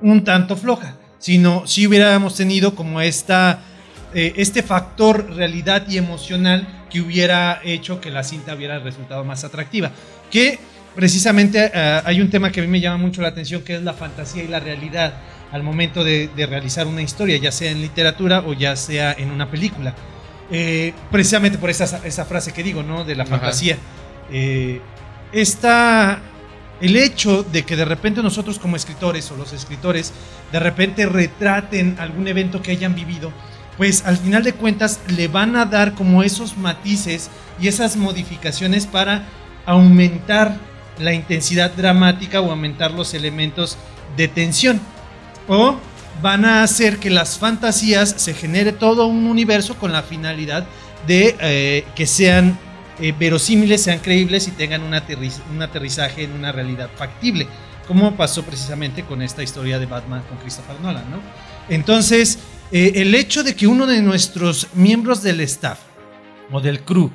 [0.00, 3.60] un tanto floja, sino si hubiéramos tenido como esta,
[4.14, 9.44] eh, este factor realidad y emocional que hubiera hecho que la cinta hubiera resultado más
[9.44, 9.92] atractiva.
[10.30, 10.58] Que
[10.94, 13.82] precisamente eh, hay un tema que a mí me llama mucho la atención, que es
[13.82, 15.14] la fantasía y la realidad
[15.52, 19.50] al momento de, realizar una historia, ya sea en literatura o ya sea en una
[19.50, 19.94] película.
[20.50, 23.04] Eh, precisamente por esa, esa, frase que digo, ¿no?
[23.04, 23.76] De la fantasía.
[25.32, 26.20] Está
[26.82, 30.12] el hecho de que de repente nosotros como escritores o los escritores
[30.50, 33.32] de repente retraten algún evento que hayan vivido,
[33.76, 38.86] pues al final de cuentas le van a dar como esos matices y esas modificaciones
[38.86, 39.26] para
[39.64, 40.56] aumentar
[40.98, 43.78] la intensidad dramática o aumentar los elementos
[44.16, 44.80] de tensión.
[45.46, 45.76] O
[46.20, 50.66] van a hacer que las fantasías se genere todo un universo con la finalidad
[51.06, 52.58] de eh, que sean
[53.00, 57.46] eh, verosímiles, sean creíbles y tengan un, aterrizaje en una realidad factible,
[57.88, 61.20] como pasó precisamente con esta historia de Batman con Christopher Nolan, ¿no?
[61.68, 62.38] Entonces,
[62.70, 65.78] eh, el hecho de que uno de nuestros miembros del staff
[66.50, 67.10] o del crew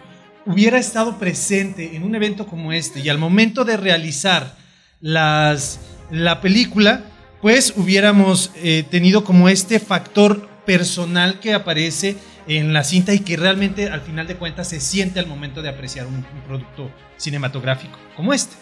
[0.46, 4.56] hubiera estado presente en un evento como este y al momento de realizar
[5.02, 7.04] las, la película,
[7.42, 13.38] pues hubiéramos eh, tenido como este factor personal que aparece en la cinta y que
[13.38, 18.34] realmente al final de cuentas se siente al momento de apreciar un, producto cinematográfico como
[18.34, 18.56] este.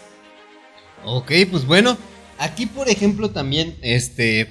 [1.04, 1.96] Ok, pues bueno,
[2.38, 4.48] aquí por ejemplo también, este,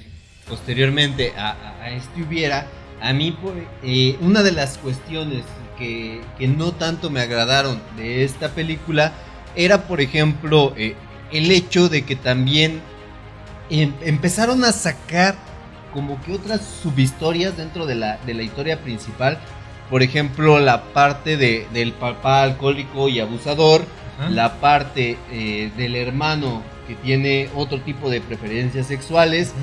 [0.48, 2.66] posteriormente a, este hubiera,
[3.00, 5.44] a mí por, eh, una de las cuestiones
[5.78, 9.12] que, no tanto me agradaron de esta película
[9.54, 10.94] era por ejemplo eh,
[11.32, 12.80] el hecho de que también
[13.68, 15.34] Em, empezaron a sacar
[15.96, 19.38] como que otras subhistorias dentro de la, de la historia principal.
[19.88, 23.82] Por ejemplo, la parte de, del papá alcohólico y abusador,
[24.28, 29.54] la parte eh, del hermano que tiene otro tipo de preferencias sexuales,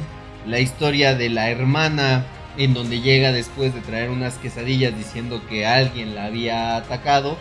[0.47, 2.25] la historia de la hermana
[2.57, 7.37] en donde llega después de traer unas quesadillas diciendo que alguien la había atacado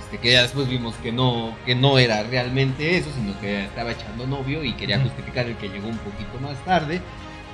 [0.00, 3.92] este, que ya después vimos que no, que no era realmente eso, sino que estaba
[3.92, 7.00] echando novio y quería justificar el que llegó un poquito más tarde.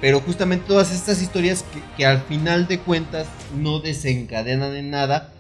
[0.01, 1.65] Pero justamente todas estas historias
[1.97, 5.33] que, al final de cuentas no desencadenan en nada.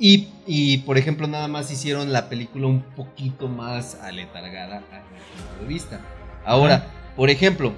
[0.00, 5.62] Y, por ejemplo, nada más hicieron la película un poquito más aletargada a mi punto
[5.62, 6.00] de vista.
[6.44, 7.72] Ahora, por ejemplo,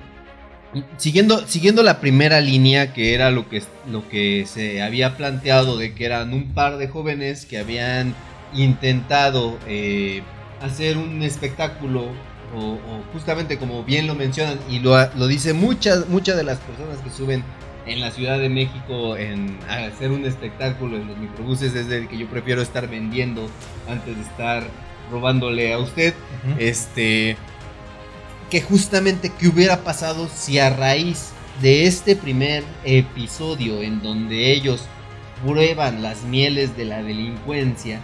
[0.98, 5.94] siguiendo, siguiendo la primera línea, que era lo que, lo que se había planteado de
[5.94, 8.14] que eran un par de jóvenes que habían
[8.54, 10.22] intentado eh,
[10.60, 12.08] hacer un espectáculo
[12.54, 12.78] o,
[13.12, 17.10] justamente como bien lo mencionan y lo, lo dice muchas muchas de las personas que
[17.10, 17.44] suben
[17.86, 22.18] en la Ciudad de México en hacer un espectáculo en los microbuses es el que
[22.18, 23.48] yo prefiero estar vendiendo
[23.88, 24.64] antes de estar
[25.10, 26.14] robándole a usted.
[26.58, 27.36] Este
[28.50, 31.30] que justamente qué hubiera pasado si a raíz
[31.62, 34.86] de este primer episodio en donde ellos
[35.44, 38.00] prueban las mieles de la delincuencia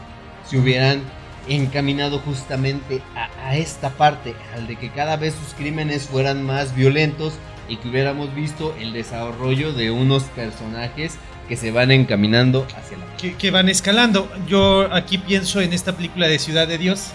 [0.48, 1.02] se hubieran
[1.48, 7.34] encaminado justamente a, esta parte, al de que cada vez sus crímenes fueran más violentos
[7.68, 11.14] y que hubiéramos visto el desarrollo de unos personajes
[11.48, 13.36] que se van encaminando hacia la...
[13.38, 14.30] Que, van escalando.
[14.48, 17.10] Yo aquí pienso en esta película de Ciudad de Dios,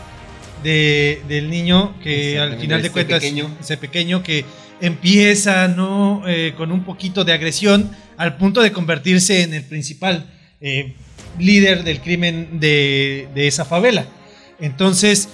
[0.63, 3.49] de, del niño que al final de cuentas, pequeño.
[3.59, 4.45] ese pequeño que
[4.79, 10.29] empieza no eh, con un poquito de agresión al punto de convertirse en el principal.
[10.61, 10.93] Eh,
[11.39, 14.05] líder del crimen de, esa favela.
[14.61, 15.27] Entonces,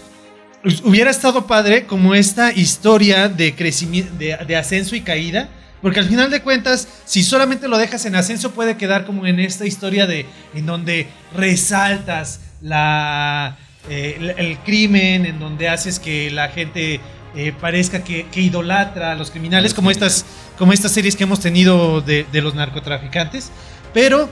[0.84, 5.50] hubiera estado padre como esta historia de crecimiento, de, ascenso y caída,
[5.82, 9.40] porque al final de cuentas, si solamente lo dejas en ascenso, puede quedar como en
[9.40, 13.58] esta historia de en donde resaltas la,
[13.90, 17.00] eh, el, crimen, en donde haces que la gente
[17.36, 20.26] eh, parezca que, idolatra a los criminales, como estas,
[20.58, 23.52] como estas series que hemos tenido de, de los narcotraficantes.
[23.94, 24.30] Pero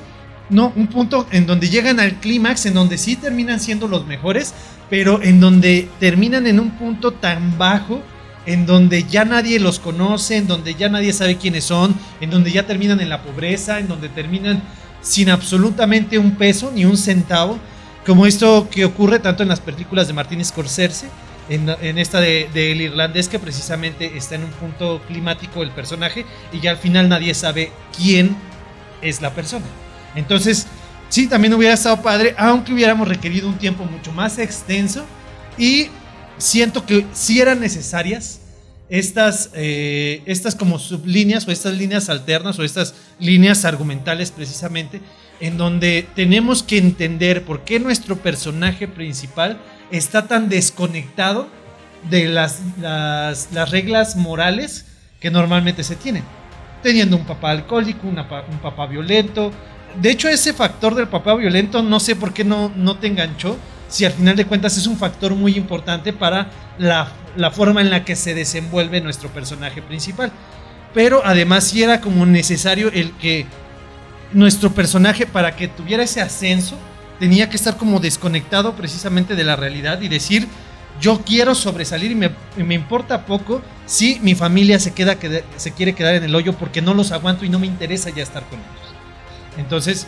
[0.50, 4.54] no, un punto en donde llegan al clímax, en donde sí terminan siendo los mejores,
[4.89, 8.02] pero en donde terminan en un punto tan bajo,
[8.45, 12.52] en donde ya nadie los conoce, en donde ya nadie sabe quiénes son, en donde
[12.52, 14.62] ya terminan en la pobreza, en donde terminan
[15.02, 17.58] sin absolutamente un peso ni un centavo,
[18.06, 21.08] como esto que ocurre tanto en las películas de Martin Scorsese,
[21.50, 26.60] en, esta de, El Irlandés, que precisamente está en un punto climático el personaje y
[26.60, 28.36] ya al final nadie sabe quién
[29.02, 29.65] es la persona.
[30.15, 30.67] Entonces,
[31.10, 35.06] sí, también hubiera estado padre, aunque hubiéramos requerido un tiempo mucho más extenso.
[35.58, 35.88] Y
[36.38, 38.41] siento que sí eran necesarias
[38.89, 45.02] estas, eh, estas como sublíneas o estas líneas alternas o estas líneas argumentales precisamente,
[45.39, 49.60] en donde tenemos que entender por qué nuestro personaje principal
[49.91, 51.48] está tan desconectado
[52.10, 54.86] de las, las, las reglas morales
[55.20, 56.24] que normalmente se tienen.
[56.84, 58.15] Teniendo un papá alcohólico, un
[58.62, 59.52] papá violento.
[60.02, 63.58] De hecho, ese factor del papá violento no sé por qué no, no te enganchó.
[63.88, 67.90] Si al final de cuentas es un factor muy importante para la, la forma en
[67.90, 70.32] la que se desenvuelve nuestro personaje principal.
[70.94, 73.46] Pero además sí era como necesario el que
[74.34, 76.78] nuestro personaje, para que tuviera ese ascenso,
[77.20, 80.48] tenía que estar como desconectado precisamente de la realidad y decir,
[81.00, 85.18] yo quiero sobresalir y me, me importa poco si mi familia se, queda-
[85.58, 88.24] se quiere quedar en el hoyo porque no los aguanto y no me interesa ya
[88.24, 88.96] estar con ellos.
[89.58, 90.08] Entonces,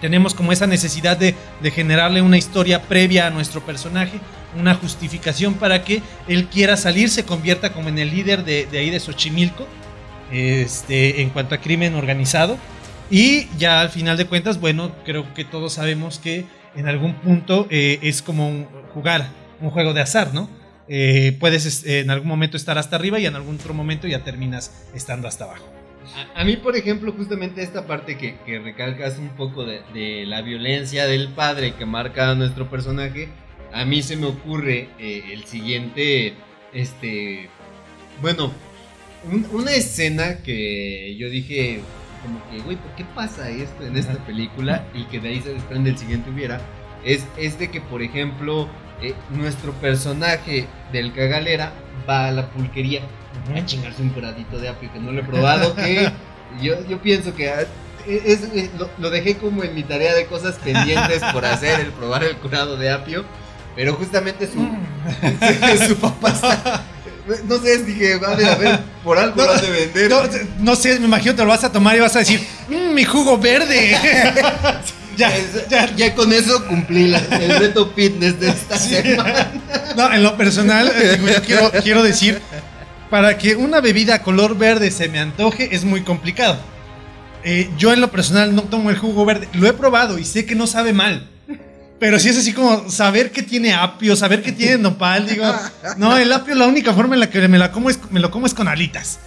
[0.00, 4.20] tenemos como esa necesidad de, de generarle una historia previa a nuestro personaje,
[4.58, 8.90] una justificación para que él quiera salir, se convierta como en el líder de, ahí
[8.90, 9.66] de Xochimilco,
[10.32, 12.58] este, en cuanto a crimen organizado.
[13.10, 16.44] Y ya al final de cuentas, bueno, creo que todos sabemos que
[16.74, 19.28] en algún punto eh, es como jugar
[19.60, 20.48] un juego de azar, ¿no?
[20.88, 24.22] Eh, puedes es- en algún momento estar hasta arriba y en algún otro momento ya
[24.24, 25.64] terminas estando hasta abajo.
[26.34, 30.24] A, a mí, por ejemplo, justamente esta parte que, que recalcas un poco de, de
[30.26, 33.28] la violencia del padre que marca a nuestro personaje,
[33.72, 36.34] a mí se me ocurre eh, el siguiente,
[36.72, 37.48] este,
[38.22, 38.52] bueno,
[39.30, 41.80] un- una escena que yo dije,
[42.22, 44.84] como que, güey, ¿por qué pasa esto en esta película?
[44.94, 46.60] Y que de ahí se desprende el siguiente hubiera,
[47.04, 48.68] es, es de que, por ejemplo,
[49.02, 51.72] eh, nuestro personaje del cagalera
[52.08, 53.00] va a la pulquería
[53.54, 56.10] a chingarse un curadito de apio que no lo he probado, que
[56.62, 57.64] yo, yo pienso que ah,
[58.06, 61.92] es, es- lo, lo dejé como en mi tarea de cosas pendientes por hacer, el
[61.92, 63.24] probar el curado de apio,
[63.74, 64.66] pero justamente su,
[65.88, 66.84] su papá está...
[67.48, 70.08] No sé, dije, vale, a ver, por algo lo han de vender.
[70.08, 70.20] No,
[70.60, 73.04] no sé, me imagino te lo vas a tomar y vas a decir, "Mm, mi
[73.04, 73.90] jugo verde.
[75.16, 75.92] ya, Es- ya.
[75.96, 79.50] ya con eso cumplí la- el reto fitness de esta semana.
[79.96, 82.40] No, en lo personal, eh, digo, yo quiero, quiero decir,
[83.10, 86.58] para que una bebida color verde se me antoje es muy complicado.
[87.44, 89.48] Eh, yo en lo personal no tomo el jugo verde.
[89.52, 91.28] Lo he probado y sé que no sabe mal.
[91.98, 95.44] Pero si es así como saber que tiene apio, saber que tiene nopal, digo,
[95.96, 98.30] no, el apio la única forma en la que me, la como es, me lo
[98.30, 99.18] como es con alitas.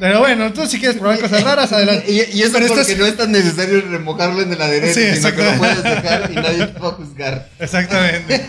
[0.00, 2.10] Pero bueno, tú si quieres probar cosas raras, adelante.
[2.10, 4.98] Y, y eso Pero esto porque es- no es tan necesario remojarlo en el aderezo,
[4.98, 7.48] Sí, sino que lo puedes dejar y nadie te va a juzgar.
[7.60, 8.46] Exactamente.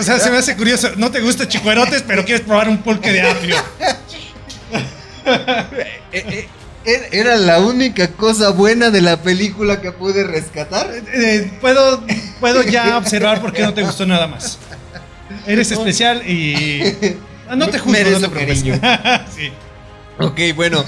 [0.00, 0.90] O sea, se me hace curioso.
[0.96, 3.56] No te gusta chicuerotes, pero quieres probar un pulque de apio.
[6.12, 6.48] Eh,
[6.84, 10.90] eh, Era la única cosa buena de la película que pude rescatar.
[11.12, 12.02] Eh, puedo,
[12.40, 14.58] puedo ya observar por qué no te gustó nada más.
[15.46, 16.82] Eres especial y.
[17.56, 18.74] No te juzgo, no te cariño.
[19.34, 19.50] sí.
[20.18, 20.84] Ok, bueno.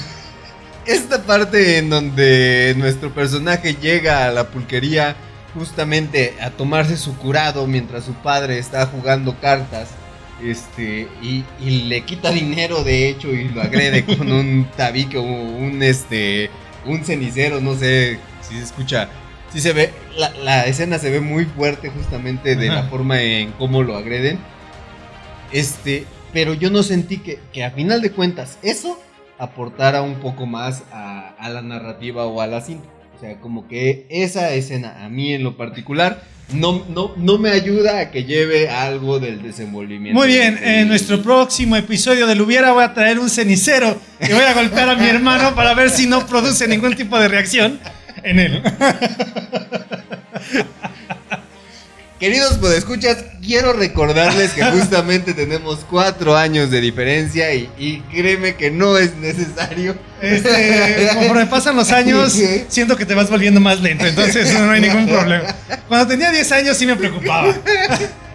[0.85, 5.17] Esta parte en donde nuestro personaje llega a la pulquería
[5.55, 9.89] justamente a tomarse su curado mientras su padre está jugando cartas.
[10.45, 15.23] Este, y, y le quita dinero de hecho y lo agrede con un tabique o
[15.23, 16.51] un este,
[16.87, 19.09] un cenicero, no sé si se escucha,
[19.53, 23.53] si se ve, la, la escena se ve muy fuerte justamente de la forma en
[23.53, 24.39] cómo lo agreden.
[25.53, 28.99] Este, pero yo no sentí que, que a final de cuentas eso
[29.39, 32.89] aportara un poco más a, a la narrativa o a la cinta.
[33.17, 37.51] O sea, como que esa escena a mí en lo particular no, no, no me
[37.51, 40.19] ayuda a que lleve algo del desenvolvimiento.
[40.19, 44.33] Muy bien, del- en nuestro próximo episodio de Lubiera voy a traer un cenicero y
[44.33, 47.79] voy a golpear a mi hermano para ver si no produce ningún tipo de reacción
[48.23, 48.63] en él.
[52.21, 58.71] Queridos podescuchas, quiero recordarles que justamente tenemos cuatro años de diferencia y, y créeme que
[58.71, 59.97] no es necesario.
[60.21, 64.83] Este, conforme pasan los años, siento que te vas volviendo más lento, entonces no hay
[64.83, 65.55] ningún problema.
[65.89, 67.55] Cuando tenía 10 años sí me preocupaba.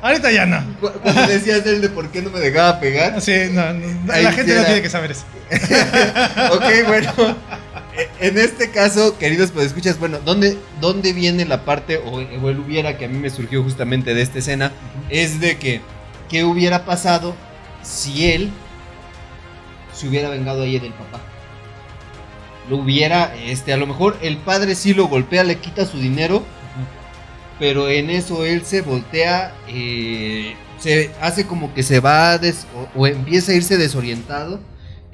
[0.02, 0.64] Ahorita ya no.
[0.80, 3.22] Cu- Cuando decías él de por qué no me dejaba pegar.
[3.22, 3.62] Sí, no,
[4.08, 5.26] la gente no tiene que saber eso.
[6.54, 7.14] ok, bueno.
[8.20, 12.98] En este caso, queridos podescuchas, bueno, ¿dónde, ¿dónde viene la parte, o, o el hubiera
[12.98, 14.72] que a mí me surgió justamente de esta escena?
[15.10, 15.82] Es de que,
[16.30, 17.36] ¿qué hubiera pasado
[17.84, 18.50] si él
[19.94, 21.22] se hubiera vengado ahí del papá?
[22.70, 26.44] Lo hubiera, este, a lo mejor el padre sí lo golpea, le quita su dinero,
[27.60, 33.00] pero en eso él se voltea, eh, se hace como que se va des- o,
[33.00, 34.60] o empieza a irse desorientado,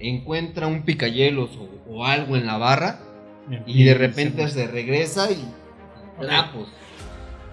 [0.02, 2.99] encuentra un picayelos o, o algo en la barra
[3.66, 5.45] y de repente se regresa y
[6.20, 6.70] trapos.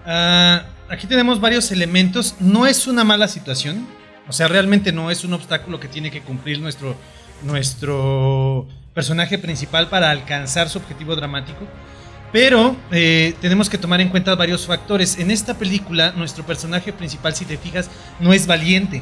[0.05, 2.35] Ah, aquí tenemos varios elementos.
[2.39, 3.87] No es una mala situación.
[4.27, 6.95] O sea, realmente no es un obstáculo que tiene que cumplir nuestro,
[7.43, 11.65] nuestro personaje principal para alcanzar su objetivo dramático.
[12.31, 15.17] Pero eh, tenemos que tomar en cuenta varios factores.
[15.17, 17.89] En esta película, nuestro personaje principal, si te fijas,
[18.19, 19.01] no es valiente.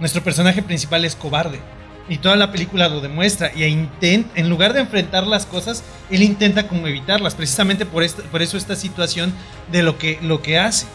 [0.00, 1.60] Nuestro personaje principal es cobarde.
[2.08, 3.50] Y toda la película lo demuestra.
[3.54, 7.34] Y intenta, en lugar de enfrentar las cosas, él intenta como evitarlas.
[7.34, 9.32] Precisamente por, esta, por eso esta situación
[9.72, 10.86] de lo que, lo que hace.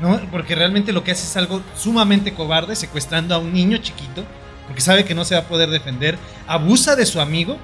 [0.00, 0.20] ¿no?
[0.30, 4.24] Porque realmente lo que hace es algo sumamente cobarde, secuestrando a un niño chiquito,
[4.66, 6.18] porque sabe que no se va a poder defender.
[6.46, 7.58] Abusa de su amigo,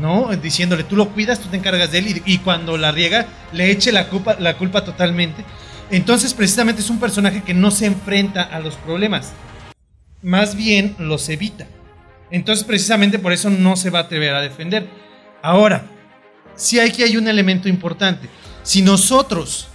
[0.00, 0.30] ¿no?
[0.36, 3.70] Diciéndole, tú lo cuidas, tú te encargas de él, y, y cuando la riega, le
[3.70, 5.44] eche la culpa, la culpa totalmente.
[5.90, 9.32] Entonces, precisamente es un personaje que no se enfrenta a los problemas,
[10.22, 11.66] más bien los evita.
[12.34, 14.88] Entonces, precisamente por eso no se va a atrever a defender.
[15.40, 15.86] Ahora,
[16.56, 18.28] sí hay que hay un elemento importante.
[18.64, 19.68] Si nosotros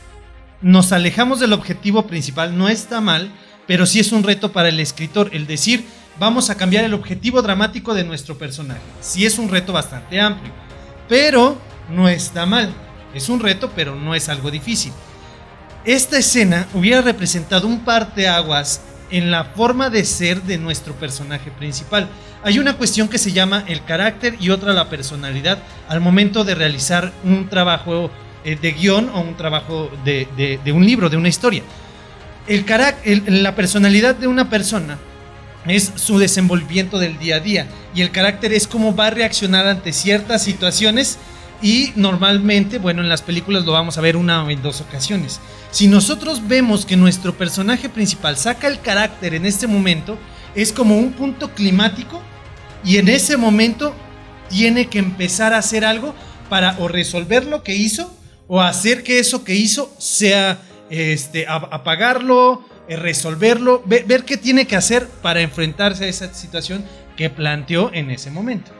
[0.62, 3.32] nos alejamos del objetivo principal, no está mal,
[3.66, 5.86] pero sí es un reto para el escritor el decir,
[6.20, 8.82] vamos a cambiar el objetivo dramático de nuestro personaje.
[9.00, 10.52] Sí es un reto bastante amplio,
[11.08, 11.58] pero
[11.90, 12.74] no está mal.
[13.14, 14.92] Es un reto, pero no es algo difícil.
[15.86, 18.82] Esta escena hubiera representado un parteaguas
[19.12, 22.08] en la forma de ser de nuestro personaje principal.
[22.44, 26.56] Hay una cuestión que se llama el carácter y otra la personalidad al momento de
[26.56, 28.12] realizar un trabajo
[28.44, 31.64] eh, de guion o un trabajo de, un libro, de una historia.
[32.48, 32.66] El
[33.04, 34.98] el, la personalidad de una persona
[35.68, 39.68] es su desenvolvimiento del día a día y el carácter es cómo va a reaccionar
[39.68, 41.18] ante ciertas situaciones
[41.62, 45.40] y normalmente, bueno, en las películas lo vamos a ver una o en dos ocasiones.
[45.72, 50.18] Si nosotros vemos que nuestro personaje principal saca el carácter en este momento,
[50.56, 52.22] es como un punto climático
[52.84, 53.94] y en ese momento
[54.50, 56.16] tiene que empezar a hacer algo
[56.50, 58.12] para o resolver lo que hizo
[58.48, 64.66] o hacer que eso que hizo sea este, apagarlo, eh, resolverlo, ver, ver qué tiene
[64.66, 66.84] que hacer para enfrentarse a esa situación
[67.16, 68.79] que planteó en ese momento.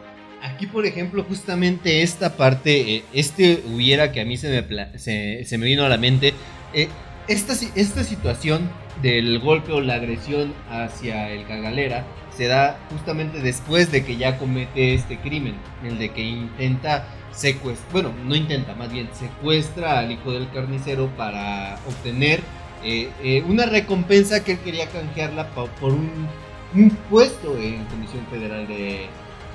[0.60, 5.46] Aquí, por ejemplo, justamente esta parte, eh, este hubiera que a mí se me, se,
[5.46, 6.34] se me vino a la mente,
[6.74, 6.90] eh,
[7.30, 8.70] esta, esta situación
[9.02, 12.04] del golpe o la agresión hacia el cagalera
[12.36, 15.56] se da justamente después de que ya comete este crimen,
[15.86, 21.08] el de que intenta secuestrar, bueno, no intenta, más bien secuestra al hijo del carnicero
[21.16, 22.42] para obtener
[22.84, 26.28] eh, eh, una recompensa que él quería canjearla por un,
[26.76, 29.06] un puesto en Comisión Federal de...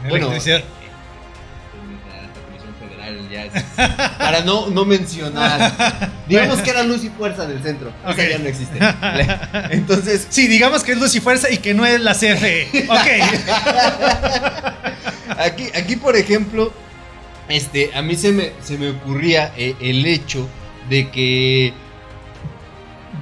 [0.09, 0.31] Bueno,
[4.19, 6.13] Para no, no mencionar.
[6.29, 7.93] Digamos que era luz y fuerza del centro.
[8.07, 8.27] Okay.
[8.27, 8.79] Esa ya no existe.
[9.75, 10.27] Entonces.
[10.31, 12.87] Sí, digamos que es luz y fuerza y que no es la CFE.
[12.89, 13.09] Ok.
[15.39, 16.73] aquí, aquí, por ejemplo,
[17.49, 20.49] este, a mí se me, se me ocurría eh, el hecho
[20.89, 21.73] de que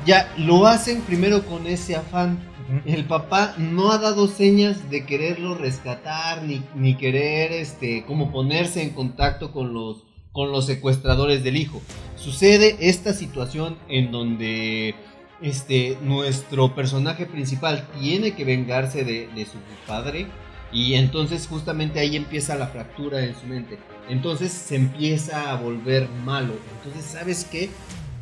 [0.06, 2.38] ya lo hacen primero con ese afán.
[2.86, 8.82] El papá no ha dado señas de quererlo rescatar ni, ni querer este como ponerse
[8.82, 11.82] en contacto con los con los secuestradores del hijo.
[12.16, 14.94] Sucede esta situación en donde
[15.42, 20.26] este nuestro personaje principal tiene que vengarse de, de su padre
[20.72, 23.78] y entonces justamente ahí empieza la fractura en su mente.
[24.08, 26.54] Entonces se empieza a volver malo.
[26.78, 27.70] Entonces, ¿sabes qué?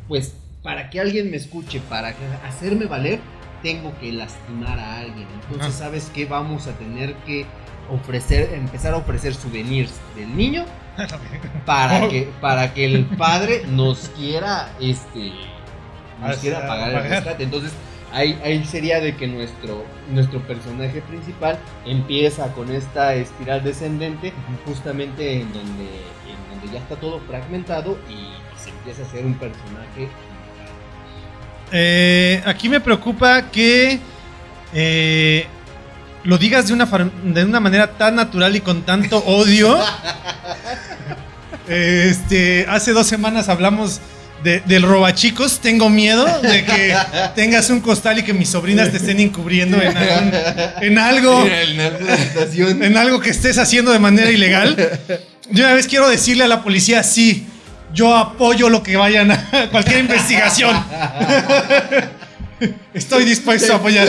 [0.08, 2.14] Pues para que alguien me escuche, para
[2.46, 3.20] hacerme valer,
[3.62, 5.26] tengo que lastimar a alguien.
[5.42, 6.26] Entonces, ¿sabes qué?
[6.26, 7.46] Vamos a tener que
[7.90, 10.64] ofrecer, empezar a ofrecer souvenirs del niño
[11.66, 15.32] para que, para que el padre nos quiera, este,
[16.20, 17.44] nos quiera pagar el rescate.
[17.44, 17.72] Entonces,
[18.12, 24.32] ahí, ahí sería de que nuestro, nuestro personaje principal empieza con esta espiral descendente,
[24.66, 29.34] justamente en donde, en donde ya está todo fragmentado y se empieza a hacer un
[29.34, 30.08] personaje
[31.72, 33.98] eh, aquí me preocupa que
[34.74, 35.46] eh,
[36.24, 36.86] lo digas de una,
[37.24, 39.78] de una manera tan natural y con tanto odio.
[41.68, 44.00] este, hace dos semanas hablamos
[44.42, 45.60] de, del robachicos.
[45.60, 46.96] Tengo miedo de que
[47.34, 50.32] tengas un costal y que mis sobrinas te estén encubriendo en, algún,
[50.82, 51.46] en algo.
[51.46, 54.76] En, en algo que estés haciendo de manera ilegal.
[55.50, 57.46] Yo una vez quiero decirle a la policía, sí,
[57.92, 60.76] yo apoyo lo que vayan a cualquier investigación.
[62.92, 64.08] Estoy dispuesto a apoyar.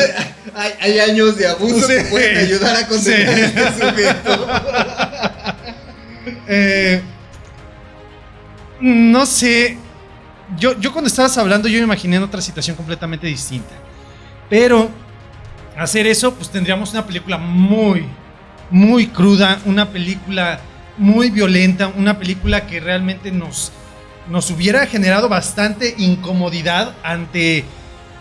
[0.53, 3.41] Hay, hay años de abuso sí, que pueden ayudar a condenar sí.
[3.41, 4.47] este sujeto.
[6.53, 7.01] Eh,
[8.81, 9.77] no sé.
[10.57, 13.73] Yo, yo cuando estabas hablando, yo me imaginé en otra situación completamente distinta.
[14.49, 14.89] Pero
[15.77, 18.05] hacer eso, pues tendríamos una película muy,
[18.69, 20.59] muy cruda, una película
[20.97, 23.71] muy violenta, una película que realmente nos,
[24.29, 27.63] nos hubiera generado bastante incomodidad ante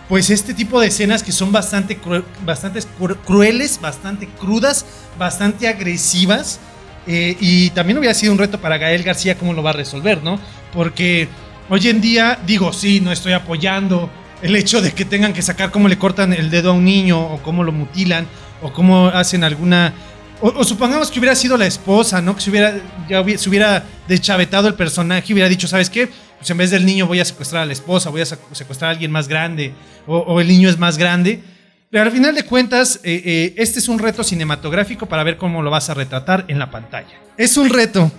[0.08, 4.84] pues este tipo de escenas que son bastante, cru- bastante cru- crueles, bastante crudas,
[5.18, 6.58] bastante agresivas.
[7.06, 10.22] eh, y también hubiera sido un reto para Gael García cómo lo va a resolver,
[10.22, 10.38] ¿no?
[10.72, 11.28] Porque
[11.68, 14.10] hoy en día, digo, sí, no estoy apoyando
[14.42, 17.20] el hecho de que tengan que sacar cómo le cortan el dedo a un niño
[17.20, 18.26] o cómo lo mutilan
[18.62, 19.92] o cómo hacen alguna...
[20.40, 22.34] O, supongamos que hubiera sido la esposa, ¿no?
[22.34, 22.74] Que se hubiera,
[23.08, 26.08] ya se hubiera deschavetado el personaje hubiera dicho, ¿sabes qué?
[26.38, 28.92] Pues en vez del niño voy a secuestrar a la esposa, voy a secuestrar a
[28.92, 29.74] alguien más grande
[30.06, 31.42] o, el niño es más grande.
[31.90, 35.62] Pero al final de cuentas, eh, eh, este es un reto cinematográfico para ver cómo
[35.62, 37.20] lo vas a retratar en la pantalla.
[37.36, 38.10] Es un reto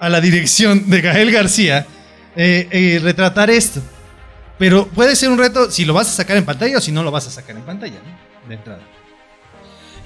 [0.00, 1.86] a la dirección de Gael García
[2.36, 3.80] eh, retratar esto.
[4.58, 7.02] Pero puede ser un reto si lo vas a sacar en pantalla o si no
[7.02, 8.48] lo vas a sacar en pantalla, ¿no?
[8.48, 8.82] De entrada.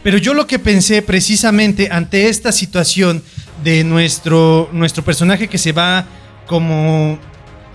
[0.05, 3.23] Pero yo lo que pensé precisamente ante esta situación
[3.65, 6.05] de nuestro, nuestro personaje que se va
[6.47, 7.19] como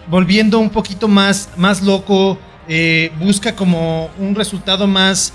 [0.07, 5.33] volviendo un poquito más, más loco, eh, busca como un resultado más,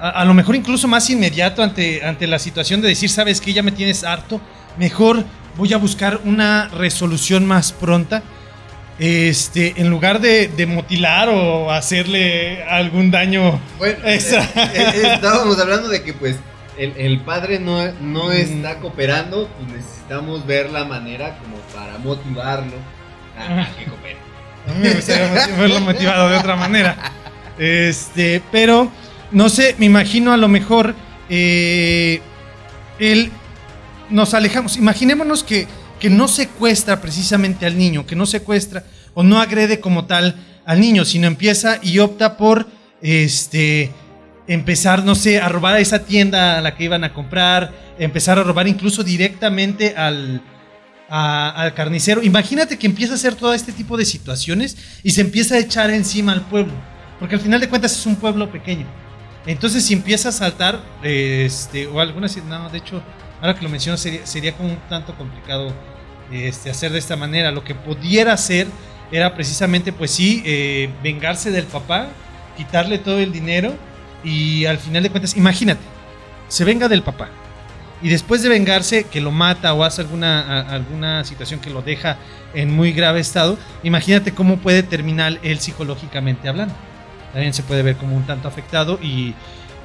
[0.00, 3.52] a, a lo mejor incluso más inmediato ante, ante la situación de decir, sabes que
[3.52, 4.40] ya me tienes harto,
[4.76, 5.24] mejor
[5.56, 8.24] voy a buscar una resolución más pronta.
[8.98, 14.42] Este, en lugar de, de mutilar o hacerle algún daño Bueno, extra.
[14.42, 16.36] eh, eh, estábamos hablando de que pues
[16.78, 18.32] el, el padre no, no Mm.
[18.32, 22.72] está cooperando, pues necesitamos ver la manera como para motivarlo
[23.38, 24.16] a, a que coopere.
[24.66, 26.96] A mí me gustaría motiv- verlo motivado de otra manera.
[27.58, 28.90] Este, pero
[29.30, 30.94] no sé, me imagino a lo mejor
[31.28, 32.20] eh,
[32.98, 33.30] él
[34.08, 34.76] nos alejamos.
[34.78, 35.66] Imaginémonos que,
[36.00, 38.84] que no secuestra precisamente al niño, que no secuestra
[39.14, 42.66] o no agrede como tal al niño, sino empieza y opta por
[43.00, 43.92] este
[44.48, 48.38] empezar, no sé, a robar a esa tienda a la que iban a comprar, empezar
[48.38, 50.42] a robar incluso directamente al,
[51.08, 52.22] al carnicero.
[52.22, 55.90] Imagínate que empieza a hacer todo este tipo de situaciones y se empieza a echar
[55.90, 56.74] encima al pueblo.
[57.18, 58.86] Porque al final de cuentas es un pueblo pequeño.
[59.46, 62.28] Entonces si empieza a saltar, este, o alguna...
[62.48, 63.02] No, de hecho,
[63.46, 65.72] ahora que lo menciono sería, sería como un tanto complicado
[66.30, 67.50] este, hacer de esta manera.
[67.52, 68.66] Lo que pudiera hacer
[69.12, 72.08] era precisamente, pues sí, eh, vengarse del papá,
[72.56, 73.74] quitarle todo el dinero
[74.24, 75.80] y al final de cuentas, imagínate,
[76.48, 77.28] se venga del papá.
[78.02, 81.80] Y después de vengarse, que lo mata o hace alguna, a- alguna situación que lo
[81.82, 82.16] deja
[82.54, 86.74] en muy grave estado, imagínate cómo puede terminar él psicológicamente hablando.
[87.32, 89.34] También se puede ver como un tanto afectado y,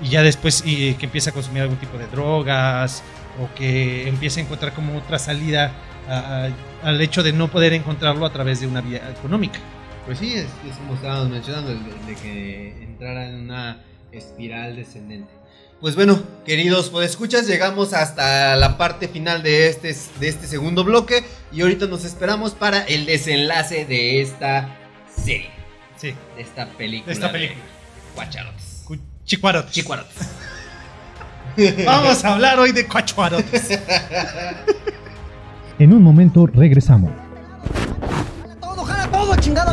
[0.01, 3.03] y ya después y, que empieza a consumir algún tipo de drogas
[3.39, 5.71] o que empieza a encontrar como otra salida
[6.09, 6.45] a-
[6.83, 9.59] a- al hecho de no poder encontrarlo a través de una vía económica.
[10.05, 13.77] Pues sí, es, es como estábamos mencionando, de, de que entrara en una
[14.11, 15.31] espiral descendente.
[15.79, 21.23] Pues bueno, queridos escuchas, llegamos hasta la parte final de este, de este segundo bloque
[21.51, 24.75] y ahorita nos esperamos para el desenlace de esta
[25.15, 25.49] serie,
[25.97, 27.07] Sí, de esta película.
[27.07, 27.59] de esta película.
[28.15, 28.83] Guacharotes.
[28.85, 29.71] Cu- Chicuarotes.
[29.71, 30.17] Chicuarotes.
[31.85, 33.79] Vamos a hablar hoy de cuachuarotes.
[35.79, 37.11] En un momento regresamos.
[38.59, 39.71] Todo, jala todo, chingada.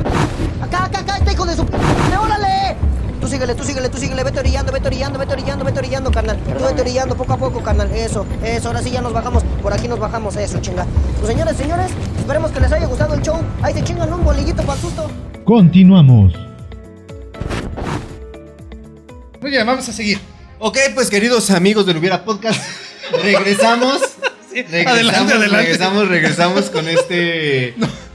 [0.60, 1.66] Acá, acá, acá, este hijo de su.
[1.66, 1.76] p-
[2.16, 2.76] ¡Órale!
[3.20, 6.38] Tú síguele, tú síguele, tú síguele, vete orillando, vete orillando, vete orillando, vete orillando, carnal.
[6.38, 7.90] Tú vete orillando poco a poco, carnal.
[7.92, 9.42] Eso, eso, ahora sí ya nos bajamos.
[9.62, 10.86] Por aquí nos bajamos, eso, chinga.
[11.18, 13.40] Pues señores, señores, esperemos que les haya gustado el show.
[13.62, 15.10] Ahí se chingan un bolillito para susto.
[15.44, 16.32] Continuamos.
[19.40, 20.18] Muy bien, vamos a seguir.
[20.60, 22.60] Ok, pues queridos amigos del Hubiera Podcast,
[23.22, 24.00] regresamos.
[24.52, 25.56] Sí, regresamos, adelante, adelante.
[25.56, 27.74] regresamos, regresamos con este.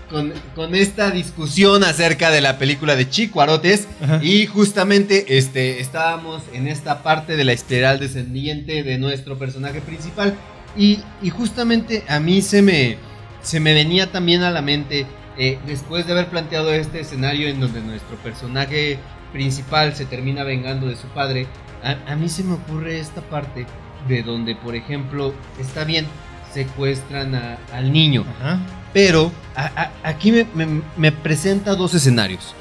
[0.10, 3.88] Con, con esta discusión acerca de la película de Chicuarotes.
[4.02, 4.20] Ajá.
[4.22, 10.36] Y justamente este, estábamos en esta parte de la espiral descendiente de nuestro personaje principal.
[10.78, 12.98] Y, y justamente a mí se me,
[13.42, 17.62] se me venía también a la mente, eh, después de haber planteado este escenario en
[17.62, 19.00] donde nuestro personaje
[19.32, 21.48] principal se termina vengando de su padre,
[21.84, 23.66] a, a mí se me ocurre esta parte
[24.08, 26.06] de donde, por ejemplo, está bien,
[26.54, 28.26] secuestran a- al niño.
[28.40, 28.60] Ajá.
[28.94, 29.72] Pero a-
[30.04, 32.54] a- aquí me, me- me presenta dos escenarios.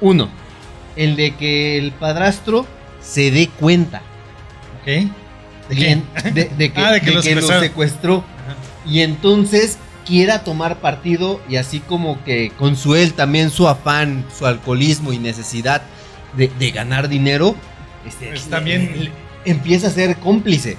[0.00, 0.28] Uno,
[0.96, 2.66] el de que el padrastro
[3.00, 4.02] se dé cuenta
[4.80, 4.86] Ok.
[4.86, 5.08] de
[5.68, 6.04] que, Bien.
[6.34, 8.56] de- de que- Ah, de que de lo que lo secuestró Ajá.
[8.90, 14.24] y entonces quiera tomar partido y así como que con su él también su afán,
[14.36, 15.82] su alcoholismo y necesidad
[16.36, 17.54] de ganar dinero,
[18.08, 19.12] este, Pues también- le- le-
[19.44, 20.76] empieza a ser cómplice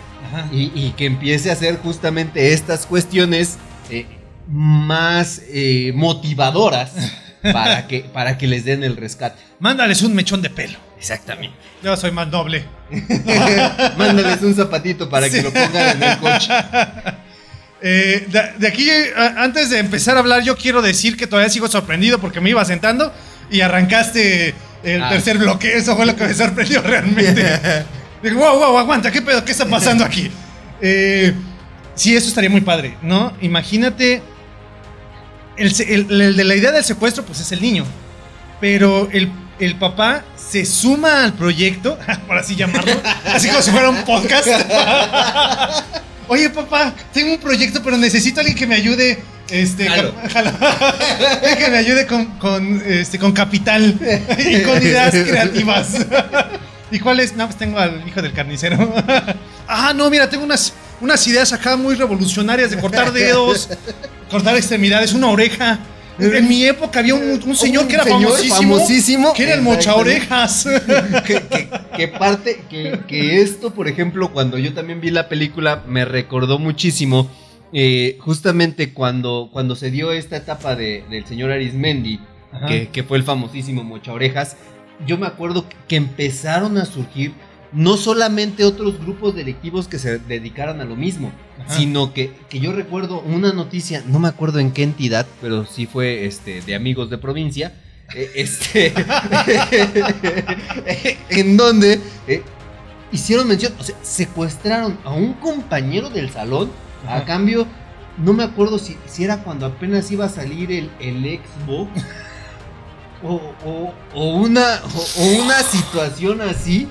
[0.51, 3.57] y, y que empiece a hacer justamente estas cuestiones
[3.89, 4.05] eh,
[4.47, 6.91] más eh, motivadoras
[7.53, 9.41] para que, para que les den el rescate.
[9.59, 10.77] Mándales un mechón de pelo.
[10.99, 11.55] Exactamente.
[11.81, 12.65] Yo soy más noble.
[13.97, 16.49] Mándales un zapatito para que lo pongan en el coche.
[17.81, 18.89] Eh, de, de aquí,
[19.37, 22.65] antes de empezar a hablar, yo quiero decir que todavía sigo sorprendido porque me iba
[22.65, 23.13] sentando
[23.49, 24.53] y arrancaste
[24.83, 25.09] el Ah.
[25.09, 25.75] tercer bloque.
[25.77, 27.59] Eso fue lo que me sorprendió realmente.
[28.23, 29.43] Digo, wow, wow, aguanta, ¿qué pedo?
[29.45, 30.29] ¿Qué está pasando aquí?
[30.81, 31.33] Eh,
[31.95, 33.33] sí, eso estaría muy padre, ¿no?
[33.41, 34.21] Imagínate.
[35.57, 37.85] El, se- el- el de la idea del secuestro, pues es el niño.
[38.61, 42.93] Pero el, el papá se suma al proyecto, por así llamarlo,
[43.25, 44.47] así como si fuera un podcast.
[46.27, 49.19] Oye, papá, tengo un proyecto, pero necesito a alguien que me ayude.
[49.51, 50.13] Este, Jalo.
[51.57, 53.97] que me ayude con, con, este, con capital
[54.37, 56.05] y con ideas creativas.
[56.91, 57.35] ¿Y cuál es?
[57.35, 58.91] No, pues tengo al hijo del carnicero.
[59.67, 63.69] ah, no, mira, tengo unas, unas ideas acá muy revolucionarias de cortar dedos,
[64.29, 65.79] cortar extremidades, una oreja.
[66.17, 69.33] En mi época había un, un señor Un que era señor famosísimo, famosísimo.
[69.33, 70.67] que era el mocha orejas.
[71.25, 75.83] que, que- que parte, que, que esto, por ejemplo, cuando yo también vi la película,
[75.87, 77.29] me recordó muchísimo,
[77.73, 82.19] eh, justamente cuando, cuando se dio esta etapa de- del señor Arismendi,
[82.67, 84.57] que, que fue el famosísimo Mocha Orejas,
[85.05, 87.33] yo me acuerdo que empezaron a surgir
[87.71, 91.75] no solamente otros grupos delictivos que se dedicaran a lo mismo, Ajá.
[91.75, 95.85] sino que, que yo recuerdo una noticia, no me acuerdo en qué entidad, pero sí
[95.85, 97.73] fue este, de amigos de provincia,
[98.15, 98.91] eh, este,
[101.29, 102.41] en donde eh,
[103.11, 106.71] hicieron mención, o sea, secuestraron a un compañero del salón
[107.07, 107.65] a cambio,
[108.17, 111.89] no me acuerdo si, si era cuando apenas iba a salir el, el Xbox.
[113.21, 113.33] O,
[113.65, 116.87] o- o una, o- o una situación así.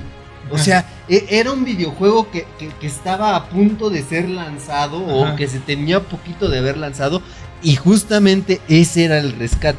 [0.51, 4.99] O sea, e- era un videojuego que, que- que estaba a punto de ser lanzado
[5.23, 5.33] Ajá.
[5.33, 7.23] o que se tenía poquito de haber lanzado.
[7.63, 9.79] Y justamente ese era el rescate.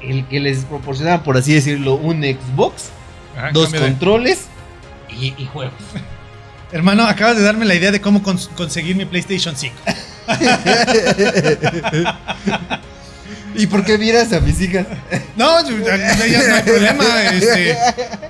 [0.00, 2.90] E- El que les proporcionaban, por así decirlo, un Xbox,
[3.36, 4.46] Ah, dos de- controles
[5.10, 5.74] y, y juegos.
[6.72, 9.74] Hermano, acabas de darme la idea de cómo cons- conseguir mi PlayStation 5.
[13.54, 14.86] ¿Y por qué miras a mis hijas?
[15.36, 17.04] No, ellas no hay problema.
[17.32, 17.76] Este,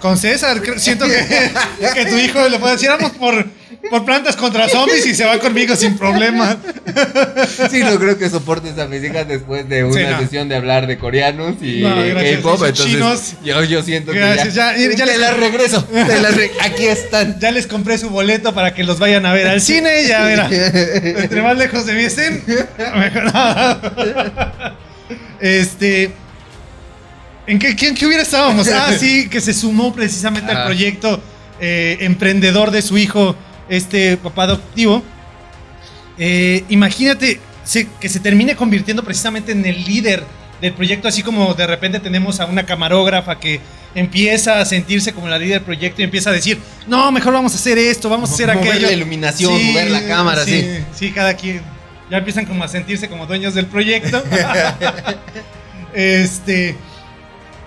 [0.00, 1.52] con César, siento que,
[1.94, 3.46] que tu hijo le puede decir, vamos por,
[3.90, 6.56] por plantas contra zombies y se va conmigo sin problema.
[7.70, 10.18] Sí, no creo que soportes a mis hijas después de una Sí, no.
[10.20, 12.62] sesión de hablar de coreanos y No, K-pop.
[12.64, 13.32] Entonces, chinos.
[13.44, 15.84] yo, yo siento Gracias, que ya, ya- ya te les- las regreso.
[15.84, 17.38] te las re- aquí están.
[17.40, 20.06] Ya les compré su boleto para que los vayan a ver al cine.
[20.06, 20.48] Ya verá.
[20.50, 22.42] Entre más lejos de mí estén,
[22.96, 23.32] mejor.
[25.40, 26.12] Este.
[27.46, 28.68] ¿En qué, en qué hubiera estábamos?
[28.68, 30.66] Ah, sí, que se sumó precisamente al Ajá.
[30.66, 31.20] proyecto
[31.60, 33.34] eh, emprendedor de su hijo,
[33.76, 35.02] este papá adoptivo.
[36.18, 40.24] Eh, imagínate se- que se termine convirtiendo precisamente en el líder
[40.60, 43.60] del proyecto, así como de repente tenemos a una camarógrafa que
[43.94, 47.52] empieza a sentirse como la líder del proyecto y empieza a decir, no, mejor vamos
[47.52, 48.86] a hacer esto, vamos a hacer Mover aquello.
[48.86, 50.66] la iluminación, mover la cámara, sí.
[50.94, 51.62] Sí, cada quien.
[52.10, 54.22] Ya empiezan como a sentirse como dueños del proyecto.
[55.94, 56.76] este.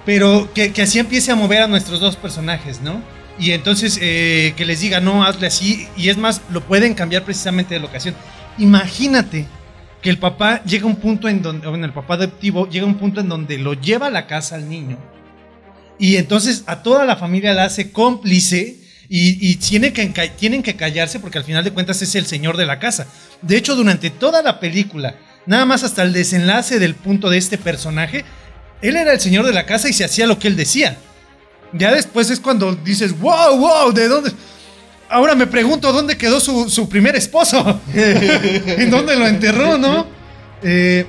[0.06, 3.01] Pero que, que así empiece a mover a nuestros dos personajes, ¿no?
[3.38, 5.88] Y entonces eh, que les diga, no, hazle así.
[5.97, 8.15] Y es más, lo pueden cambiar precisamente de locación.
[8.57, 9.45] Imagínate
[10.01, 12.89] que el papá llega a un punto en donde, bueno, el papá adoptivo llega a
[12.89, 14.97] un punto en donde lo lleva a la casa al niño.
[15.97, 18.77] Y entonces a toda la familia la hace cómplice
[19.07, 20.07] y, tiene que,
[20.38, 23.07] tienen que callarse porque al final de cuentas es el señor de la casa.
[23.41, 25.15] De hecho, durante toda la película,
[25.45, 28.25] nada más hasta el desenlace del punto de este personaje,
[28.81, 30.97] él era el señor de la casa y se hacía lo que él decía.
[31.78, 34.32] Ya después es cuando dices, wow, wow, ¿de dónde?
[35.09, 37.80] Ahora me pregunto dónde quedó su, su primer esposo.
[37.93, 40.07] ¿En dónde lo enterró, no?
[40.63, 41.05] Eh,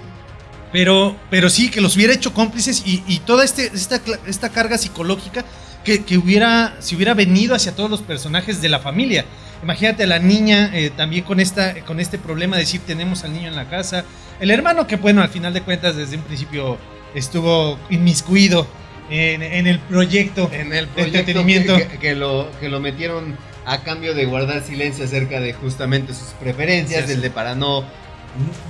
[0.72, 4.76] pero, pero sí, que los hubiera hecho cómplices y, y toda este, esta, esta carga
[4.76, 5.44] psicológica
[5.84, 9.24] que, que hubiera, si hubiera venido hacia todos los personajes de la familia.
[9.62, 13.32] Imagínate a la niña eh, también con, esta, con este problema de decir tenemos al
[13.32, 14.04] niño en la casa.
[14.40, 16.76] El hermano que, bueno, al final de cuentas desde un principio
[17.14, 18.66] estuvo inmiscuido
[19.10, 21.76] en, en el proyecto, En el de proyecto entretenimiento.
[21.76, 26.14] que, que- que lo, que lo metieron a cambio de guardar silencio acerca de justamente
[26.14, 27.12] sus preferencias, Sí, sí.
[27.14, 27.84] el de para no...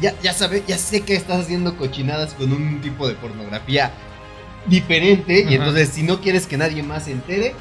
[0.01, 3.91] Ya, ya, sabe, ya sé que estás haciendo cochinadas con un tipo de pornografía
[4.67, 5.51] diferente Ajá.
[5.51, 7.57] y entonces si no quieres que nadie más se entere, este,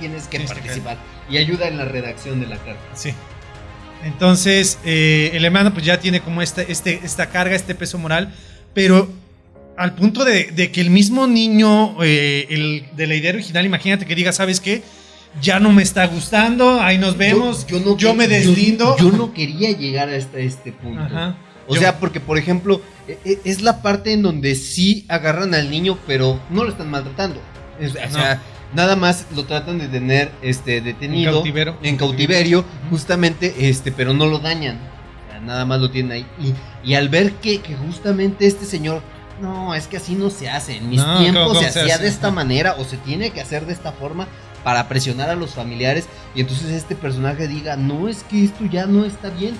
[0.00, 0.96] tienes que Tienes que participar
[1.30, 2.80] y ayuda en la redacción de la carta.
[2.94, 3.12] Sí.
[4.04, 8.32] Entonces, eh, el hermano pues ya tiene como esta, este, esta carga, este peso moral,
[8.74, 9.08] pero
[9.78, 14.04] al punto de, de que el mismo niño, eh, el de la idea original, imagínate
[14.06, 14.82] que diga, ¿sabes qué?
[15.40, 18.96] Ya no me está gustando, ahí nos vemos, yo, no me que- deslindo.
[18.98, 21.00] Yo, no quería llegar hasta este punto.
[21.02, 21.36] Ajá.
[21.68, 25.54] O Yo- sea, porque por ejemplo, e- e- es la parte en donde sí agarran
[25.54, 27.40] al niño, pero no lo están maltratando.
[27.78, 28.10] Es- o No.
[28.10, 28.42] sea,
[28.74, 31.76] nada más lo tratan de tener este detenido En cautiverio.
[31.82, 34.76] en cautiverio, justamente, este, pero no lo dañan.
[35.28, 36.26] O sea, nada más lo tienen ahí.
[36.42, 39.02] Y, y al ver que, que justamente este señor
[39.40, 40.76] no, es que así no se hace.
[40.76, 42.02] En mis No, ¿cómo- tiempos cómo se se hacía hace?
[42.04, 44.26] de esta manera o se tiene que hacer de esta forma
[44.64, 46.06] para presionar a los familiares.
[46.34, 49.54] Y entonces este personaje diga, no, es que esto ya no está bien.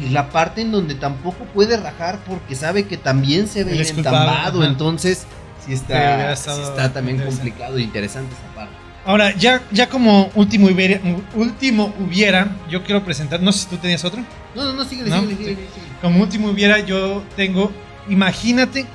[0.00, 3.80] Y, y la parte en donde tampoco puede rajar porque sabe que también se ve
[3.88, 4.60] entambado.
[4.60, 4.70] ajá.
[4.70, 5.26] Entonces,
[5.64, 8.74] sí está, sí estado está también complicado e interesante esa parte.
[9.06, 10.98] Ahora, ya, ya como último hubiera,
[11.34, 14.22] último hubiera, yo quiero presentar, no sé si tú tenías otro.
[14.54, 15.20] No, no, no, síguele, ¿No?
[15.20, 15.92] síguele, síguele, síguele.
[16.00, 17.70] Como último hubiera, yo tengo,
[18.08, 18.86] imagínate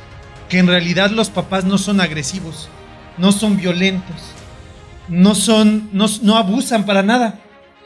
[0.49, 2.69] que en realidad los papás no son agresivos,
[3.17, 4.15] no son violentos,
[5.07, 7.39] no son, no, no abusan para nada.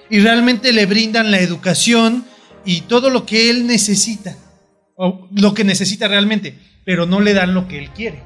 [0.10, 2.26] Y realmente le brindan la educación
[2.66, 4.38] y todo lo que él necesita,
[4.96, 8.24] o lo que necesita realmente, pero no le dan lo que él quiere.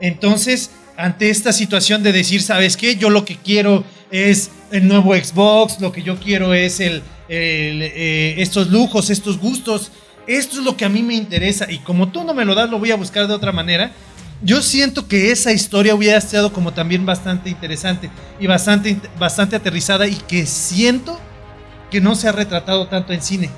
[0.00, 2.96] Entonces, ante esta situación de decir, ¿sabes qué?
[2.96, 8.34] Yo lo que quiero es el nuevo Xbox, lo que yo quiero es el, eh,
[8.38, 9.90] estos lujos, estos gustos.
[10.26, 12.70] Esto es lo que a mí me interesa y como tú no me lo das,
[12.70, 13.90] lo voy a buscar de otra manera.
[14.42, 18.10] Yo siento que esa historia hubiera estado como también bastante interesante
[18.40, 21.18] y bastante, bastante aterrizada y que siento
[21.90, 23.50] que no se ha retratado tanto en cine.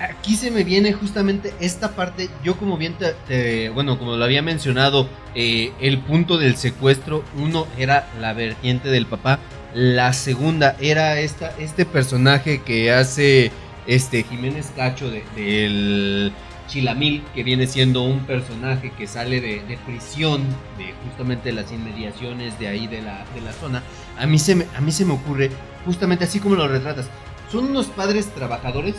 [0.00, 4.24] Aquí se me viene justamente esta parte, yo como bien te, te- bueno, como lo
[4.24, 9.38] había mencionado, eh, el punto del secuestro, uno era la vertiente del papá,
[9.74, 13.52] la segunda era esta, este personaje que hace
[13.88, 16.32] este Jiménez Cacho de- del
[16.68, 20.42] Chilamil, que viene siendo un personaje que sale de, de prisión,
[20.76, 23.82] de justamente las inmediaciones de ahí de la, de la zona,
[24.18, 25.50] a mí, se me, a mí se me ocurre
[25.86, 27.06] justamente así como lo retratas.
[27.50, 28.94] Son unos padres trabajadores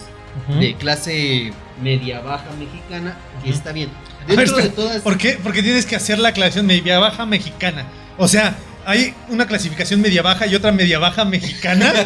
[0.59, 1.51] de clase
[1.83, 3.89] media baja mexicana y está bien.
[4.27, 5.39] Ver, Dentro de todas ¿Por qué?
[5.43, 7.85] Porque tienes que hacer la aclaración media baja mexicana.
[8.17, 8.55] O sea,
[8.85, 11.93] hay una clasificación media baja y otra media baja mexicana.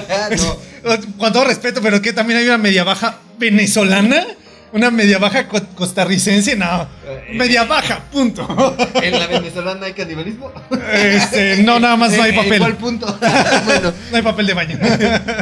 [0.83, 0.97] No.
[1.17, 4.25] Con todo respeto, pero que también hay una media baja venezolana,
[4.73, 6.87] una media baja co- costarricense, no.
[7.07, 8.75] Eh, Media baja, punto.
[9.01, 10.51] en la venezolana hay canibalismo.
[10.93, 12.59] Este, no, nada más no hay ¿En- en papel.
[12.59, 13.17] cuál punto?
[13.65, 14.77] bueno, No hay papel de baño.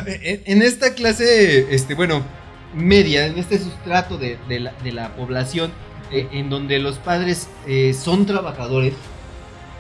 [0.06, 2.24] en, en esta clase, este, bueno,
[2.76, 5.72] media, en este sustrato de, de la, de la población,
[6.12, 8.94] eh, en donde los padres eh, son trabajadores,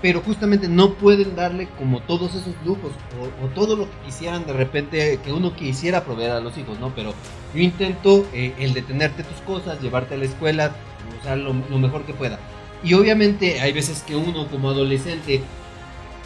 [0.01, 4.45] pero justamente no pueden darle como todos esos lujos o, o todo lo que quisieran
[4.45, 6.89] de repente que uno quisiera proveer a los hijos, ¿no?
[6.95, 7.13] Pero
[7.53, 10.71] yo intento eh, el detenerte tus cosas, llevarte a la escuela,
[11.19, 12.39] o sea, lo, lo mejor que pueda.
[12.83, 15.41] Y obviamente hay veces que uno como adolescente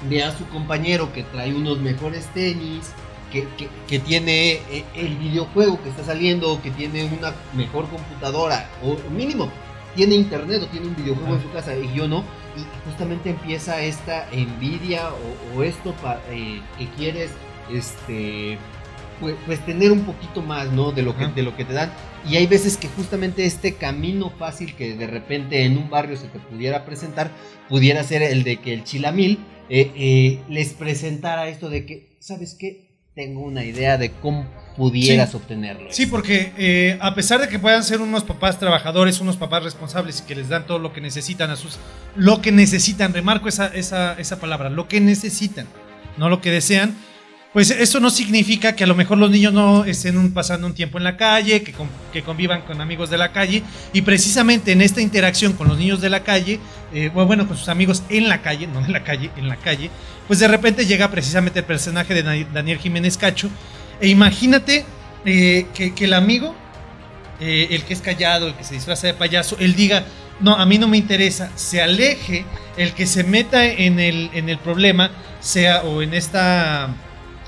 [0.10, 2.92] ve a su compañero que trae unos mejores tenis,
[3.32, 7.90] que, que- que tiene eh, el videojuego que está saliendo, o que tiene una mejor
[7.90, 9.50] computadora, o mínimo,
[9.96, 12.24] tiene internet o tiene un videojuego en su casa y yo no.
[12.58, 17.32] Y justamente empieza esta envidia o, o esto pa- eh, que quieres
[17.72, 18.58] este
[19.20, 21.92] pues, pues tener un poquito más no de lo que de lo que te dan.
[22.30, 26.28] Y hay veces que justamente este camino fácil que de repente en un barrio se
[26.28, 27.30] te pudiera presentar
[27.70, 29.40] pudiera ser el de que el chilamil
[29.70, 34.46] eh, eh, les presentara esto de que sabes qué tengo una idea de cómo
[34.76, 35.38] pudieras Sí.
[35.38, 39.64] obtenerlo Sí, porque eh, a pesar de que puedan ser unos papás trabajadores, unos papás
[39.64, 41.78] responsables y que les dan todo lo que necesitan a sus...
[42.16, 45.68] Lo que necesitan, remarco esa, esa, esa palabra, lo que necesitan,
[46.18, 46.96] no lo que desean,
[47.54, 50.98] pues eso no significa que a lo mejor los niños no estén pasando un tiempo
[50.98, 53.64] en la calle, que, con- que convivan con amigos de la calle,
[53.94, 56.60] y precisamente en esta interacción con los niños de la calle,
[56.94, 59.90] eh, bueno, con sus amigos en la calle, no en la calle, en la calle,
[60.28, 63.50] pues de repente llega precisamente el personaje de Daniel Jiménez Cacho,
[64.00, 64.86] e imagínate
[65.26, 66.56] eh, que, el amigo,
[67.40, 70.04] eh, el que es callado, el que se disfraza de payaso, él diga,
[70.40, 72.46] no, a mí no me interesa, se aleje,
[72.78, 76.90] el que se meta en el, en el problema, sea o en esta...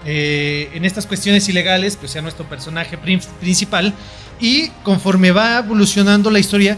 [0.05, 3.93] eh, en estas cuestiones ilegales, pues sea nuestro personaje prin- principal.
[4.39, 6.77] Y conforme va evolucionando la historia,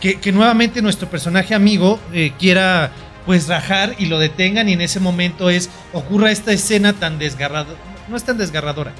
[0.00, 1.98] que, nuevamente nuestro personaje amigo
[2.38, 2.92] quiera
[3.26, 7.78] pues rajar y lo detengan y en ese momento es ocurra esta escena tan desgarradora,
[8.08, 8.92] no es tan desgarradora,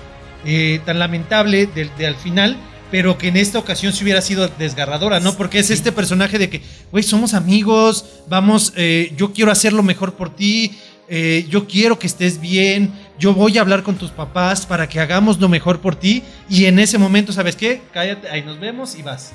[0.44, 2.56] eh, tan lamentable de, de al final,
[2.90, 5.34] pero que en esta ocasión sí hubiera sido desgarradora, ¿no?
[5.34, 9.82] Porque es este personaje de que, güey, somos amigos, vamos, eh, yo quiero hacer lo
[9.82, 10.78] mejor por ti,
[11.08, 15.00] eh, yo quiero que estés bien, yo voy a hablar con tus papás para que
[15.00, 17.82] hagamos lo mejor por ti y en ese momento, ¿sabes qué?
[17.92, 19.32] Cállate, ahí nos vemos y vas.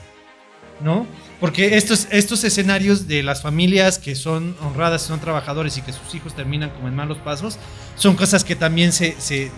[0.82, 1.06] ¿No?
[1.40, 6.14] Porque estos, estos escenarios de las familias que son honradas, son trabajadores y que sus
[6.16, 7.58] hijos terminan como en malos pasos,
[7.96, 9.52] son cosas que también se, se,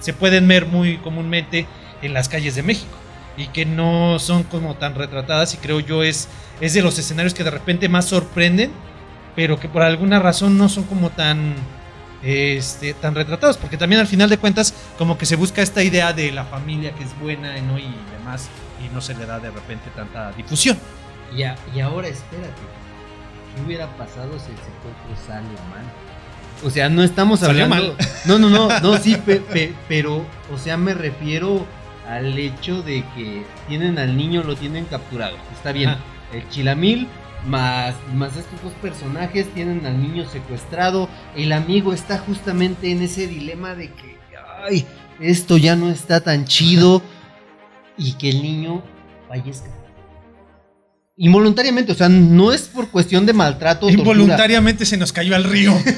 [0.00, 1.66] se pueden ver muy comúnmente
[2.02, 2.96] en las calles de México
[3.36, 6.28] y que no son como tan retratadas y creo yo es,
[6.60, 8.70] es de los escenarios que de repente más sorprenden,
[9.36, 11.54] pero que por alguna razón no son como tan,
[12.22, 16.12] este, tan retratados, porque también al final de cuentas como que se busca esta idea
[16.12, 17.78] de la familia que es buena ¿no?
[17.78, 17.86] y
[18.18, 18.48] demás
[18.84, 20.76] y no se le da de repente tanta difusión.
[21.36, 22.52] Y, a- y ahora espérate.
[23.54, 25.84] ¿Qué hubiera pasado si el secuestro sale mal?
[26.64, 27.96] O sea, no estamos hablando.
[28.26, 31.64] No, no, no, no, sí, pe- pe- pero, o sea, me refiero
[32.06, 35.36] al hecho de que tienen al niño, lo tienen capturado.
[35.54, 35.90] Está bien.
[35.90, 36.00] Ajá.
[36.32, 37.06] El chilamil,
[37.46, 41.08] más, más estos dos personajes, tienen al niño secuestrado.
[41.36, 44.18] El amigo está justamente en ese dilema de que,
[44.68, 44.84] ay,
[45.20, 47.00] esto ya no está tan chido.
[47.96, 48.82] y que el niño
[49.28, 49.70] fallezca.
[51.18, 53.86] Involuntariamente, o sea, no es por cuestión de maltrato.
[53.86, 54.12] o tortura.
[54.12, 55.76] Involuntariamente se nos cayó al río.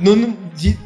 [0.00, 0.36] No, no,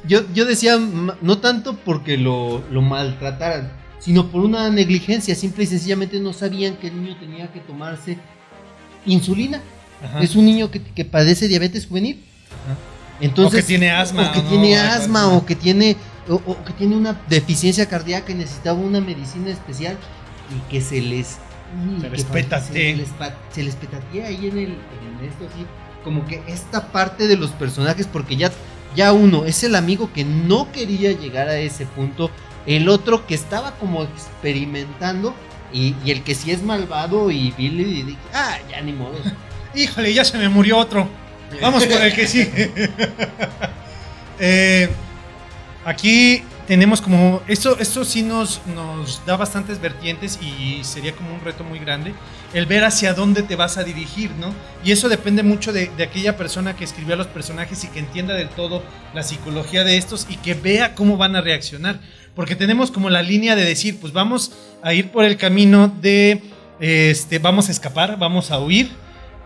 [0.07, 5.35] yo, yo decía, no tanto porque lo, lo maltrataran, sino por una negligencia.
[5.35, 8.19] Simple y sencillamente no sabían que el niño tenía que tomarse
[9.07, 9.63] insulina.
[10.05, 10.21] Ajá.
[10.21, 12.23] Es un niño que, que padece diabetes juvenil.
[12.67, 12.77] Ajá.
[13.21, 14.29] Entonces, o que tiene asma.
[14.29, 14.49] o que ¿no?
[14.51, 15.97] tiene asma, o que tiene,
[16.29, 19.97] o, o que tiene una deficiencia cardíaca y necesitaba una medicina especial
[20.55, 21.39] y que se les.
[21.97, 22.27] Y Se les.
[22.73, 25.65] Se les, pa- se les petatea ahí en, el, en esto, así.
[26.05, 28.51] Como que esta parte de los personajes, porque ya,
[28.95, 32.31] ya uno es el amigo que no quería llegar a ese punto,
[32.67, 35.35] el otro que estaba como experimentando.
[35.73, 39.17] Y, y el que sí es malvado y Billy y dije, ah, ya ni modo.
[39.75, 41.09] Híjole, ya se me murió otro.
[41.61, 42.49] Vamos con el que sí.
[44.39, 44.91] Eh,
[45.85, 47.43] aquí tenemos como.
[47.47, 52.15] Esto, esto sí nos, nos da bastantes vertientes y sería como un reto muy grande.
[52.53, 54.53] El ver hacia dónde te vas a dirigir, ¿no?
[54.85, 57.99] Y eso depende mucho de, de aquella persona que escribió a los personajes y que
[57.99, 58.83] entienda del todo
[59.15, 62.01] la psicología de estos y que vea cómo van a reaccionar.
[62.35, 64.53] Porque tenemos como la línea de decir, pues vamos
[64.83, 66.43] a ir por el camino de.
[66.79, 68.91] Este, vamos a escapar, vamos a huir.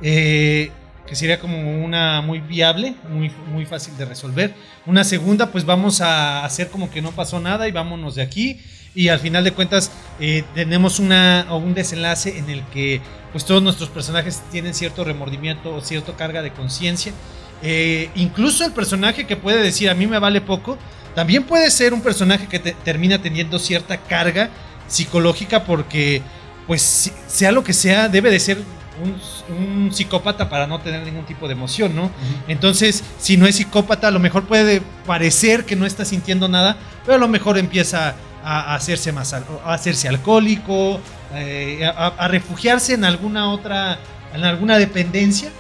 [0.02, 0.70] eh,
[1.10, 4.54] que sería como una muy viable, muy, muy fácil de resolver.
[4.86, 8.60] Una segunda, pues vamos a hacer como que no pasó nada y vámonos de aquí.
[8.94, 9.90] Y al final de cuentas
[10.20, 13.00] eh, tenemos una, un desenlace en el que
[13.32, 17.12] pues todos nuestros personajes tienen cierto remordimiento o cierta carga de conciencia.
[17.60, 20.78] Eh, incluso el personaje que puede decir a mí me vale poco,
[21.16, 24.48] también puede ser un personaje que te- termina teniendo cierta carga
[24.86, 26.22] psicológica porque
[26.68, 28.58] pues sea lo que sea, debe de ser
[29.02, 29.16] un,
[29.56, 32.10] un psicópata para no tener ningún tipo de emoción, ¿no?
[32.48, 36.76] Entonces, si no es psicópata, a lo mejor puede parecer que no está sintiendo nada,
[37.04, 41.00] pero a lo mejor empieza a, hacerse más a hacerse alcohólico,
[41.34, 43.98] eh, a, a refugiarse en alguna otra,
[44.34, 45.50] en alguna dependencia.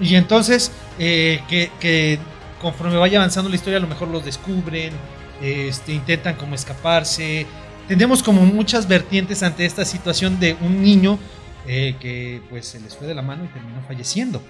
[0.00, 2.18] Y entonces, eh, que, que
[2.60, 4.92] conforme vaya avanzando la historia, a lo mejor los descubren,
[5.40, 7.46] este, intentan como escaparse.
[7.88, 11.18] Tenemos como muchas vertientes ante esta situación de un niño
[11.66, 14.42] eh, que pues se les fue de la mano y terminó falleciendo.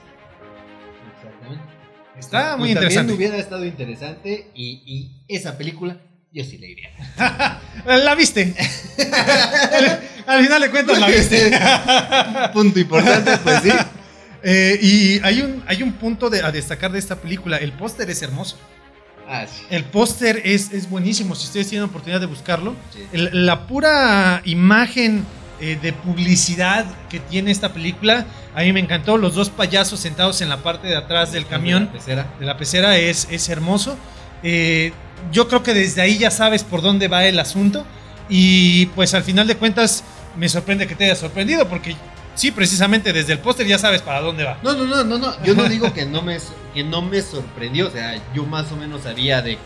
[1.16, 1.64] Exactamente.
[2.18, 3.12] Está muy también interesante.
[3.12, 5.98] hubiera estado interesante y, y esa película
[6.32, 6.90] yo sí le iría.
[7.86, 8.54] La viste.
[10.26, 11.52] Al final de cuentas la viste.
[12.52, 13.70] Punto importante, pues sí.
[14.42, 17.56] Eh, y hay un, hay un punto de, a destacar de esta película.
[17.58, 18.56] El póster es hermoso.
[19.28, 19.62] Ah, sí.
[19.70, 21.34] El póster es, es buenísimo.
[21.36, 22.74] Si ustedes tienen oportunidad de buscarlo.
[22.92, 23.06] Sí.
[23.12, 25.24] El- la pura imagen
[25.60, 29.16] eh, de publicidad que tiene esta película, a mí me encantó.
[29.16, 31.86] Los dos payasos sentados en la parte de atrás del camión.
[31.86, 32.26] De la pecera.
[32.38, 33.96] de la pecera es, es hermoso.
[34.42, 34.92] Eh,
[35.32, 37.84] yo creo que desde ahí ya sabes por dónde va el asunto.
[38.28, 40.04] Y pues al final de cuentas
[40.36, 41.96] me sorprende que te haya sorprendido porque
[42.34, 44.58] sí, precisamente desde el póster ya sabes para dónde va.
[44.62, 45.42] No, no, no, no, no.
[45.44, 46.38] Yo no digo que no me,
[46.74, 47.88] que no me sorprendió.
[47.88, 49.58] O sea, yo más o menos sabía de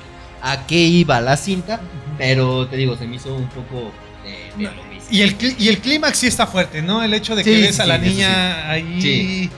[0.42, 1.80] a qué iba la cinta.
[2.18, 3.92] Pero te digo, se me hizo un poco
[4.24, 4.89] de, de lo mismo.
[5.10, 7.02] Y el, y el clímax sí está fuerte, ¿no?
[7.02, 8.98] El hecho de que Sí, ves a la sí, niña ahí.
[9.02, 9.50] Sí.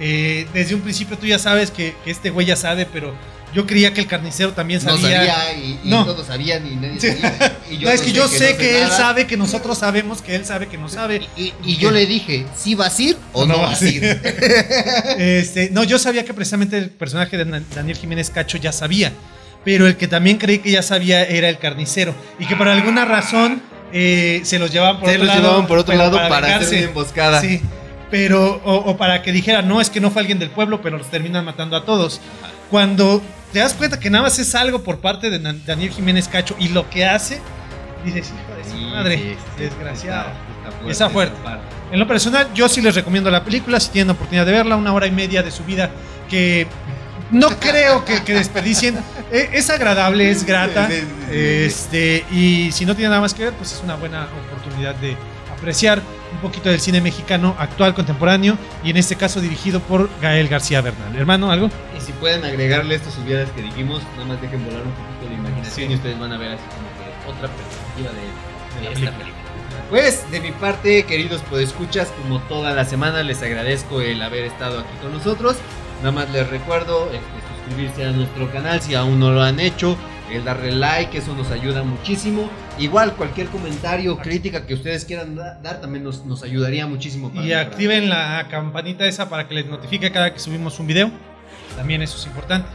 [0.00, 3.14] eh, desde un principio tú ya sabes que, que este güey ya sabe, pero
[3.54, 5.18] yo creía que el carnicero también no sabía.
[5.18, 6.04] sabía y, y No.
[6.04, 7.56] todos sabían y nadie sabía.
[7.70, 10.44] Y No, es no que yo sé que, él sabe, que nosotros sabemos que él
[10.44, 11.22] sabe que no sabe.
[11.36, 14.02] Y, y yo le dije, ¿sí vas a ir o no, vas a ir?
[15.18, 19.12] Este, no, yo sabía que precisamente el personaje de Daniel Jiménez Cacho ya sabía,
[19.64, 23.04] pero el que también creí que ya sabía era el carnicero y que por alguna
[23.04, 23.62] razón
[23.92, 25.42] eh, se los llevaban por Se otro los lado.
[25.48, 26.76] llevaban por otro lado para, hacer vengarse.
[26.78, 27.40] una emboscada.
[27.40, 27.60] Sí,
[28.10, 30.98] pero o, o para que dijera no es que no fue alguien del pueblo, pero
[30.98, 32.20] los terminan matando a todos.
[32.70, 33.22] Cuando
[33.52, 36.68] te das cuenta que nada más es algo por parte de Daniel Jiménez Cacho y
[36.68, 37.40] lo que hace,
[38.04, 40.28] dices hijo de su madre, sí, desgraciado.
[40.28, 41.36] está- está Está fuerte.
[41.92, 44.92] En lo personal, yo sí les recomiendo la película, si tienen oportunidad de verla, una
[44.92, 45.90] hora y media de su vida
[46.28, 46.66] que
[47.30, 48.96] no creo que, que desperdicien.
[49.32, 50.88] Eh, Es agradable, es grata.
[51.30, 55.16] Este, y si no tiene nada más que ver, pues es una buena oportunidad de
[55.52, 56.00] apreciar
[56.32, 60.80] un poquito del cine mexicano actual, contemporáneo, y en este caso dirigido por Gael García
[60.82, 61.16] Bernal.
[61.16, 61.70] Hermano, ¿algo?
[61.96, 65.34] Y si pueden agregarle estos hubieras que dijimos, nada más dejen volar un poquito de
[65.34, 65.92] imaginación Sí.
[65.92, 69.18] y ustedes van a ver así como que otra perspectiva de, de la esta película.
[69.18, 69.36] película.
[69.90, 74.80] Pues de mi parte, queridos podescuchas, como toda la semana les agradezco el haber estado
[74.80, 75.56] aquí con nosotros.
[75.98, 77.18] Nada más les recuerdo este,
[77.66, 79.96] suscribirse a nuestro canal si aún no lo han hecho,
[80.30, 82.50] el darle like, eso nos ayuda muchísimo.
[82.78, 87.28] Igual cualquier comentario, crítica que ustedes quieran da- dar también nos, nos ayudaría muchísimo.
[87.30, 87.66] para Y mejorar.
[87.66, 91.10] activen la campanita esa para que les notifique cada que subimos un video.
[91.76, 92.68] También eso es importante.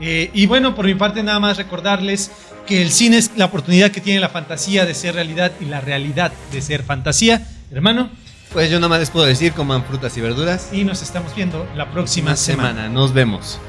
[0.00, 2.30] Eh, y bueno, por mi parte nada más recordarles
[2.66, 5.80] que el cine es la oportunidad que tiene la fantasía de ser realidad y la
[5.80, 7.46] realidad de ser fantasía.
[7.70, 8.10] Hermano,
[8.56, 10.72] Pues yo nada más les puedo decir, coman frutas y verduras.
[10.72, 12.88] y nos estamos viendo la próxima semana.
[12.88, 13.60] Nos vemos.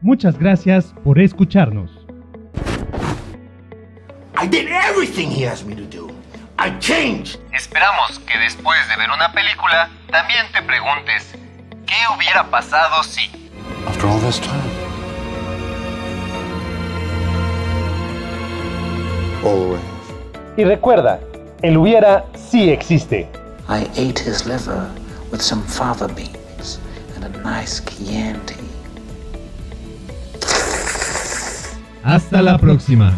[0.00, 1.90] Muchas gracias por escucharnos.
[4.42, 6.08] I did everything he asked me to do.
[6.58, 7.38] I changed.
[7.52, 11.34] Esperamos que después de ver una película también te preguntes,
[11.84, 13.30] ¿qué hubiera pasado si?
[13.86, 14.54] After all this time.
[19.44, 19.82] Always.
[20.56, 21.20] Y recuerda,
[21.64, 23.26] el hubiera sí existe.
[23.68, 24.86] I ate his liver
[25.32, 26.78] with some fava beans
[27.14, 28.56] and a nice Chianti.
[32.02, 33.14] Hasta la próxima.